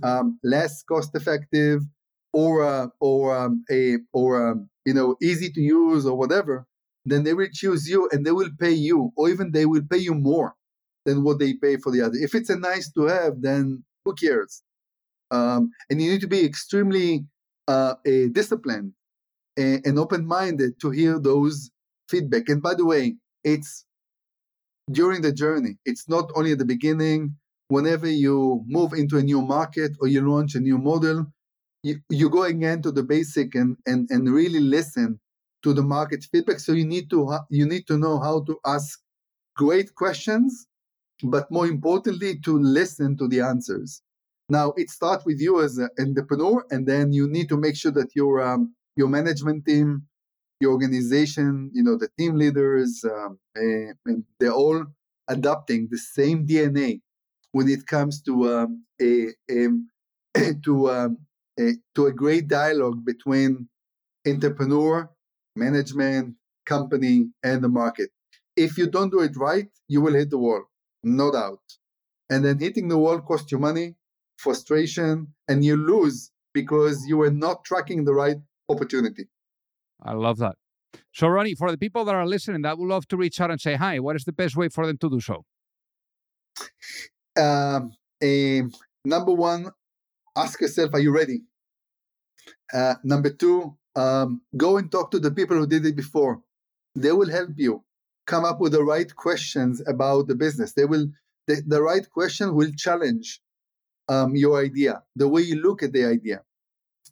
um, 0.04 0.40
less 0.44 0.84
cost 0.84 1.16
effective, 1.16 1.82
or 2.34 2.64
uh, 2.64 2.88
or 3.00 3.36
um, 3.38 3.64
a 3.72 3.98
or 4.14 4.52
um, 4.52 4.69
you 4.84 4.94
know 4.94 5.16
easy 5.22 5.50
to 5.50 5.60
use 5.60 6.06
or 6.06 6.16
whatever, 6.16 6.66
then 7.04 7.24
they 7.24 7.34
will 7.34 7.48
choose 7.52 7.88
you 7.88 8.08
and 8.12 8.24
they 8.24 8.32
will 8.32 8.50
pay 8.58 8.72
you, 8.72 9.12
or 9.16 9.28
even 9.28 9.52
they 9.52 9.66
will 9.66 9.82
pay 9.90 9.98
you 9.98 10.14
more 10.14 10.54
than 11.06 11.24
what 11.24 11.38
they 11.38 11.54
pay 11.54 11.76
for 11.76 11.90
the 11.90 12.02
other. 12.02 12.16
If 12.20 12.34
it's 12.34 12.50
a 12.50 12.56
nice 12.56 12.92
to 12.92 13.04
have, 13.04 13.40
then 13.40 13.84
who 14.04 14.14
cares? 14.14 14.62
Um, 15.30 15.70
and 15.88 16.02
you 16.02 16.10
need 16.10 16.20
to 16.22 16.26
be 16.26 16.44
extremely 16.44 17.24
uh, 17.68 17.94
disciplined 18.32 18.92
and, 19.56 19.86
and 19.86 19.98
open-minded 19.98 20.80
to 20.80 20.90
hear 20.90 21.18
those 21.20 21.70
feedback. 22.08 22.48
And 22.48 22.60
by 22.60 22.74
the 22.74 22.84
way, 22.84 23.16
it's 23.44 23.86
during 24.90 25.22
the 25.22 25.32
journey. 25.32 25.78
It's 25.84 26.08
not 26.08 26.30
only 26.34 26.52
at 26.52 26.58
the 26.58 26.64
beginning. 26.64 27.36
Whenever 27.68 28.08
you 28.08 28.64
move 28.66 28.92
into 28.92 29.16
a 29.16 29.22
new 29.22 29.40
market 29.40 29.92
or 30.00 30.08
you 30.08 30.28
launch 30.28 30.56
a 30.56 30.60
new 30.60 30.76
model, 30.76 31.26
you, 31.82 32.00
you 32.10 32.28
go 32.28 32.44
again 32.44 32.82
to 32.82 32.92
the 32.92 33.02
basic 33.02 33.54
and, 33.54 33.76
and, 33.86 34.08
and 34.10 34.28
really 34.28 34.60
listen 34.60 35.18
to 35.62 35.72
the 35.72 35.82
market 35.82 36.24
feedback. 36.30 36.58
So 36.58 36.72
you 36.72 36.86
need 36.86 37.10
to 37.10 37.38
you 37.50 37.66
need 37.66 37.86
to 37.88 37.98
know 37.98 38.18
how 38.18 38.42
to 38.44 38.58
ask 38.64 38.98
great 39.56 39.94
questions, 39.94 40.66
but 41.22 41.50
more 41.50 41.66
importantly, 41.66 42.38
to 42.40 42.58
listen 42.58 43.16
to 43.18 43.28
the 43.28 43.40
answers. 43.40 44.02
Now 44.48 44.72
it 44.76 44.90
starts 44.90 45.24
with 45.24 45.40
you 45.40 45.62
as 45.62 45.78
an 45.78 45.90
entrepreneur, 45.98 46.64
and 46.70 46.86
then 46.86 47.12
you 47.12 47.28
need 47.28 47.48
to 47.50 47.56
make 47.56 47.76
sure 47.76 47.92
that 47.92 48.14
your 48.14 48.42
um, 48.42 48.74
your 48.96 49.08
management 49.08 49.66
team, 49.66 50.02
your 50.60 50.72
organization, 50.72 51.70
you 51.72 51.82
know, 51.82 51.96
the 51.96 52.08
team 52.18 52.36
leaders, 52.36 53.04
um, 53.04 53.38
they're 54.38 54.52
all 54.52 54.84
adopting 55.28 55.88
the 55.90 55.98
same 55.98 56.46
DNA 56.46 57.00
when 57.52 57.68
it 57.68 57.86
comes 57.86 58.20
to 58.22 58.52
um, 58.52 58.84
a, 59.00 59.28
a 59.50 59.68
to 60.64 60.90
to 61.58 62.06
a 62.06 62.12
great 62.12 62.48
dialogue 62.48 63.04
between 63.04 63.68
entrepreneur, 64.26 65.10
management, 65.56 66.34
company, 66.66 67.30
and 67.42 67.62
the 67.62 67.68
market. 67.68 68.10
If 68.56 68.78
you 68.78 68.86
don't 68.88 69.10
do 69.10 69.20
it 69.20 69.36
right, 69.36 69.68
you 69.88 70.00
will 70.00 70.14
hit 70.14 70.30
the 70.30 70.38
wall, 70.38 70.64
no 71.02 71.32
doubt. 71.32 71.62
And 72.28 72.44
then 72.44 72.58
hitting 72.58 72.88
the 72.88 72.98
wall 72.98 73.20
costs 73.20 73.50
you 73.50 73.58
money, 73.58 73.96
frustration, 74.38 75.34
and 75.48 75.64
you 75.64 75.76
lose 75.76 76.30
because 76.52 77.06
you 77.06 77.16
were 77.16 77.30
not 77.30 77.64
tracking 77.64 78.04
the 78.04 78.14
right 78.14 78.36
opportunity. 78.68 79.28
I 80.02 80.12
love 80.12 80.38
that. 80.38 80.56
So, 81.12 81.26
Ronni, 81.26 81.56
for 81.56 81.70
the 81.70 81.78
people 81.78 82.04
that 82.04 82.14
are 82.14 82.26
listening 82.26 82.62
that 82.62 82.78
would 82.78 82.88
love 82.88 83.06
to 83.08 83.16
reach 83.16 83.40
out 83.40 83.50
and 83.50 83.60
say 83.60 83.74
hi, 83.74 83.98
what 84.00 84.16
is 84.16 84.24
the 84.24 84.32
best 84.32 84.56
way 84.56 84.68
for 84.68 84.86
them 84.86 84.98
to 84.98 85.10
do 85.10 85.20
so? 85.20 85.44
Um, 87.36 87.92
a, 88.22 88.62
number 89.04 89.32
one, 89.32 89.70
ask 90.36 90.60
yourself, 90.60 90.90
are 90.94 91.00
you 91.00 91.12
ready? 91.12 91.42
Uh, 92.72 92.94
number 93.02 93.30
two, 93.30 93.76
um, 93.96 94.42
go 94.56 94.76
and 94.76 94.90
talk 94.90 95.10
to 95.10 95.18
the 95.18 95.30
people 95.30 95.56
who 95.56 95.66
did 95.66 95.84
it 95.86 95.96
before. 95.96 96.40
They 96.94 97.12
will 97.12 97.30
help 97.30 97.50
you 97.56 97.84
come 98.26 98.44
up 98.44 98.60
with 98.60 98.72
the 98.72 98.84
right 98.84 99.14
questions 99.14 99.82
about 99.86 100.28
the 100.28 100.34
business. 100.34 100.72
They 100.72 100.84
will, 100.84 101.08
the, 101.46 101.62
the 101.66 101.82
right 101.82 102.08
question 102.10 102.54
will 102.54 102.70
challenge 102.76 103.40
um, 104.08 104.36
your 104.36 104.62
idea, 104.62 105.02
the 105.16 105.28
way 105.28 105.42
you 105.42 105.56
look 105.56 105.82
at 105.82 105.92
the 105.92 106.04
idea. 106.04 106.42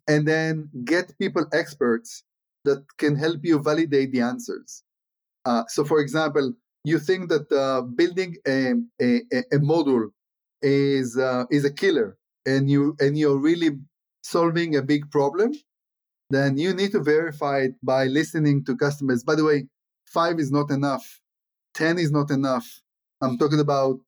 And 0.07 0.27
then 0.27 0.71
get 0.85 1.19
people 1.19 1.47
experts 1.53 2.25
that 2.65 2.85
can 2.99 3.17
help 3.17 3.41
you 3.43 3.59
validate 3.59 4.13
the 4.13 4.21
answers. 4.21 4.83
Uh, 5.45 5.65
so, 5.69 5.85
for 5.85 6.01
example, 6.01 6.55
you 6.85 6.99
think 6.99 7.29
that 7.29 7.51
uh, 7.53 7.83
building 7.83 8.37
a, 8.47 8.75
a, 9.01 9.23
a 9.53 9.59
module 9.59 10.09
is 10.61 11.17
uh, 11.17 11.45
is 11.51 11.65
a 11.65 11.73
killer 11.73 12.18
and 12.49 12.71
you 12.71 12.97
and 13.01 13.19
you're 13.19 13.39
really 13.51 13.71
solving 14.23 14.77
a 14.77 14.83
big 14.83 15.11
problem, 15.11 15.53
then 16.31 16.59
you 16.59 16.75
need 16.75 16.93
to 16.93 17.01
verify 17.01 17.59
it 17.67 17.75
by 17.83 18.07
listening 18.07 18.65
to 18.65 18.77
customers. 18.77 19.23
By 19.25 19.35
the 19.35 19.45
way, 19.45 19.69
five 20.07 20.39
is 20.39 20.51
not 20.51 20.71
enough. 20.71 21.21
10 21.75 21.99
is 21.99 22.11
not 22.11 22.31
enough. 22.31 22.67
I'm 23.21 23.39
talking 23.39 23.61
about 23.61 24.01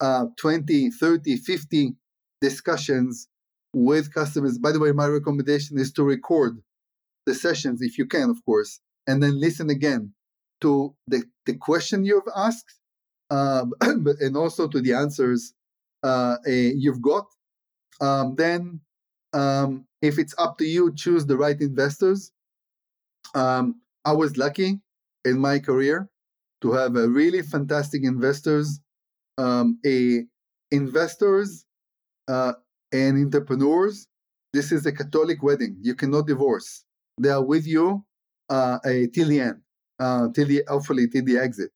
uh, 0.00 0.26
20, 0.38 0.90
30, 0.90 1.36
50 1.36 1.94
discussions 2.40 3.28
with 3.74 4.12
customers. 4.12 4.58
By 4.58 4.72
the 4.72 4.80
way, 4.80 4.92
my 4.92 5.06
recommendation 5.06 5.78
is 5.78 5.92
to 5.92 6.02
record 6.02 6.62
the 7.26 7.34
sessions 7.34 7.82
if 7.82 7.98
you 7.98 8.06
can, 8.06 8.30
of 8.30 8.44
course, 8.44 8.80
and 9.06 9.22
then 9.22 9.38
listen 9.38 9.70
again 9.70 10.14
to 10.62 10.94
the, 11.06 11.24
the 11.46 11.56
question 11.56 12.04
you've 12.04 12.32
asked 12.34 12.80
um, 13.30 13.72
and 13.80 14.36
also 14.36 14.66
to 14.66 14.80
the 14.80 14.94
answers 14.94 15.54
uh, 16.02 16.36
you've 16.46 17.02
got. 17.02 17.26
Um, 18.00 18.34
then, 18.36 18.80
um, 19.32 19.86
if 20.02 20.18
it's 20.18 20.34
up 20.38 20.58
to 20.58 20.64
you, 20.64 20.94
choose 20.94 21.26
the 21.26 21.36
right 21.36 21.60
investors. 21.60 22.32
Um, 23.34 23.80
I 24.04 24.12
was 24.12 24.36
lucky 24.36 24.80
in 25.24 25.38
my 25.38 25.58
career 25.58 26.08
to 26.62 26.72
have 26.72 26.96
a 26.96 27.08
really 27.08 27.42
fantastic 27.42 28.02
investors, 28.04 28.80
um, 29.38 29.78
a 29.86 30.24
investors 30.70 31.64
uh, 32.28 32.52
and 32.92 33.18
entrepreneurs. 33.18 34.06
This 34.52 34.72
is 34.72 34.86
a 34.86 34.92
Catholic 34.92 35.42
wedding. 35.42 35.76
You 35.80 35.94
cannot 35.94 36.26
divorce. 36.26 36.84
They 37.18 37.28
are 37.28 37.44
with 37.44 37.66
you 37.66 38.04
uh, 38.48 38.78
a, 38.84 39.06
till 39.08 39.28
the 39.28 39.40
end, 39.40 39.60
uh, 39.98 40.28
till 40.34 40.46
the 40.46 40.64
hopefully 40.68 41.08
till 41.08 41.24
the 41.24 41.38
exit. 41.38 41.70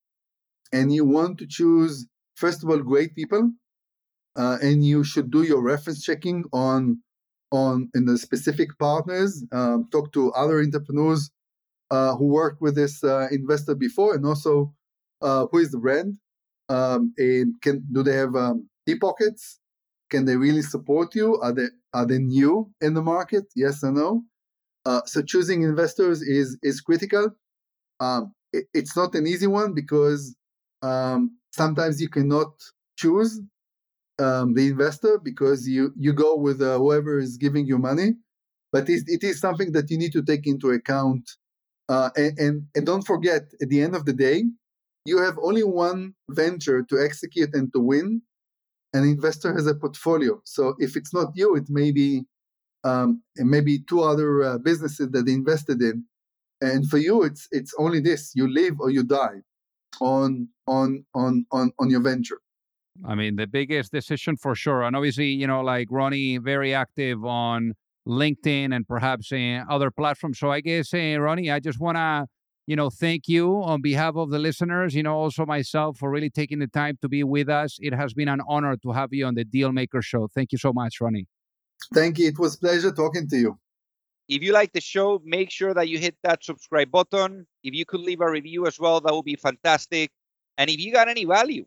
And 0.72 0.92
you 0.92 1.04
want 1.04 1.38
to 1.38 1.46
choose 1.46 2.06
first 2.34 2.62
of 2.64 2.70
all 2.70 2.78
great 2.78 3.14
people, 3.14 3.52
uh, 4.36 4.58
and 4.62 4.84
you 4.84 5.04
should 5.04 5.30
do 5.30 5.42
your 5.42 5.62
reference 5.62 6.04
checking 6.04 6.44
on 6.52 7.00
on 7.52 7.88
in 7.94 8.04
the 8.04 8.18
specific 8.18 8.76
partners. 8.78 9.44
Um, 9.52 9.88
talk 9.92 10.12
to 10.12 10.32
other 10.32 10.60
entrepreneurs 10.60 11.30
uh, 11.90 12.16
who 12.16 12.26
worked 12.26 12.60
with 12.60 12.74
this 12.74 13.02
uh, 13.04 13.28
investor 13.30 13.74
before, 13.74 14.14
and 14.14 14.26
also 14.26 14.74
uh, 15.22 15.46
who 15.50 15.58
is 15.58 15.70
the 15.70 15.78
brand, 15.78 16.18
um, 16.68 17.12
and 17.18 17.54
can 17.62 17.84
do 17.92 18.02
they 18.02 18.16
have 18.16 18.34
um, 18.34 18.68
deep 18.86 19.00
pockets? 19.00 19.60
Can 20.10 20.24
they 20.24 20.36
really 20.36 20.62
support 20.62 21.14
you? 21.14 21.40
Are 21.40 21.52
they 21.52 21.68
are 21.92 22.06
they 22.06 22.18
new 22.18 22.70
in 22.80 22.94
the 22.94 23.02
market? 23.02 23.44
Yes 23.54 23.84
or 23.84 23.92
no? 23.92 24.24
Uh, 24.84 25.00
so 25.06 25.22
choosing 25.22 25.62
investors 25.62 26.22
is 26.22 26.58
is 26.62 26.80
critical. 26.80 27.30
Um, 28.00 28.34
it, 28.52 28.66
it's 28.74 28.96
not 28.96 29.14
an 29.14 29.26
easy 29.26 29.46
one 29.46 29.74
because 29.74 30.34
um, 30.82 31.38
sometimes 31.52 32.00
you 32.00 32.08
cannot 32.08 32.52
choose 32.98 33.40
um, 34.18 34.54
the 34.54 34.68
investor 34.68 35.18
because 35.18 35.68
you 35.68 35.92
you 35.96 36.12
go 36.12 36.36
with 36.36 36.62
uh, 36.62 36.78
whoever 36.78 37.18
is 37.18 37.36
giving 37.36 37.66
you 37.66 37.78
money, 37.78 38.14
but 38.72 38.88
it, 38.88 39.04
it 39.06 39.24
is 39.24 39.40
something 39.40 39.72
that 39.72 39.90
you 39.90 39.98
need 39.98 40.12
to 40.12 40.22
take 40.22 40.46
into 40.46 40.70
account. 40.70 41.28
Uh, 41.88 42.10
and, 42.16 42.38
and 42.38 42.66
and 42.74 42.86
don't 42.86 43.06
forget, 43.06 43.42
at 43.60 43.68
the 43.68 43.80
end 43.80 43.94
of 43.94 44.04
the 44.04 44.12
day, 44.12 44.44
you 45.04 45.18
have 45.18 45.38
only 45.42 45.64
one 45.64 46.14
venture 46.30 46.82
to 46.82 47.00
execute 47.00 47.54
and 47.54 47.72
to 47.72 47.80
win. 47.80 48.22
An 48.94 49.02
investor 49.02 49.52
has 49.52 49.66
a 49.66 49.74
portfolio, 49.74 50.40
so 50.44 50.76
if 50.78 50.96
it's 50.96 51.12
not 51.12 51.32
you, 51.34 51.56
it 51.56 51.68
may 51.68 51.90
be 51.90 52.24
um, 52.84 53.22
maybe 53.36 53.80
two 53.80 54.02
other 54.02 54.42
uh, 54.44 54.58
businesses 54.58 55.10
that 55.10 55.26
they 55.26 55.32
invested 55.32 55.82
in. 55.82 56.04
And 56.60 56.88
for 56.88 56.98
you, 56.98 57.24
it's 57.24 57.48
it's 57.50 57.74
only 57.78 58.00
this: 58.00 58.32
you 58.36 58.46
live 58.46 58.78
or 58.78 58.90
you 58.90 59.02
die 59.02 59.42
on 60.00 60.48
on 60.66 61.04
on 61.14 61.44
on 61.50 61.72
on 61.78 61.90
your 61.90 62.00
venture. 62.00 62.40
I 63.04 63.14
mean, 63.14 63.36
the 63.36 63.46
biggest 63.46 63.92
decision 63.92 64.36
for 64.36 64.54
sure. 64.54 64.82
And 64.82 64.94
obviously, 64.94 65.28
you 65.28 65.46
know, 65.46 65.62
like 65.62 65.88
Ronni, 65.88 66.42
very 66.42 66.74
active 66.74 67.24
on 67.24 67.74
LinkedIn 68.06 68.74
and 68.74 68.86
perhaps 68.86 69.32
in 69.32 69.64
other 69.68 69.90
platforms. 69.90 70.38
So 70.38 70.50
I 70.50 70.60
guess, 70.60 70.92
uh, 70.94 70.96
Ronni, 70.96 71.52
I 71.52 71.60
just 71.60 71.80
want 71.80 71.96
to, 71.96 72.26
you 72.66 72.76
know, 72.76 72.90
thank 72.90 73.28
you 73.28 73.62
on 73.62 73.82
behalf 73.82 74.14
of 74.16 74.30
the 74.30 74.38
listeners, 74.38 74.94
you 74.94 75.02
know, 75.02 75.14
also 75.14 75.44
myself 75.44 75.98
for 75.98 76.10
really 76.10 76.30
taking 76.30 76.60
the 76.60 76.66
time 76.66 76.98
to 77.02 77.08
be 77.08 77.24
with 77.24 77.48
us. 77.48 77.78
It 77.80 77.94
has 77.94 78.14
been 78.14 78.28
an 78.28 78.40
honor 78.48 78.76
to 78.76 78.92
have 78.92 79.12
you 79.12 79.26
on 79.26 79.34
the 79.34 79.44
Dealmaker 79.44 80.02
Show. 80.02 80.28
Thank 80.34 80.52
you 80.52 80.58
so 80.58 80.72
much, 80.72 80.98
Ronni. 81.00 81.26
Thank 81.92 82.18
you. 82.18 82.28
It 82.28 82.38
was 82.38 82.56
pleasure 82.56 82.92
talking 82.92 83.28
to 83.28 83.36
you. 83.36 83.58
If 84.28 84.42
you 84.42 84.52
like 84.52 84.72
the 84.72 84.80
show, 84.80 85.20
make 85.24 85.50
sure 85.50 85.74
that 85.74 85.88
you 85.88 85.98
hit 85.98 86.16
that 86.22 86.42
subscribe 86.42 86.90
button. 86.90 87.46
If 87.62 87.74
you 87.74 87.84
could 87.84 88.00
leave 88.00 88.22
a 88.22 88.30
review 88.30 88.66
as 88.66 88.80
well, 88.80 89.00
that 89.02 89.14
would 89.14 89.26
be 89.26 89.36
fantastic. 89.36 90.10
And 90.56 90.70
if 90.70 90.78
you 90.78 90.92
got 90.92 91.08
any 91.08 91.26
value, 91.26 91.66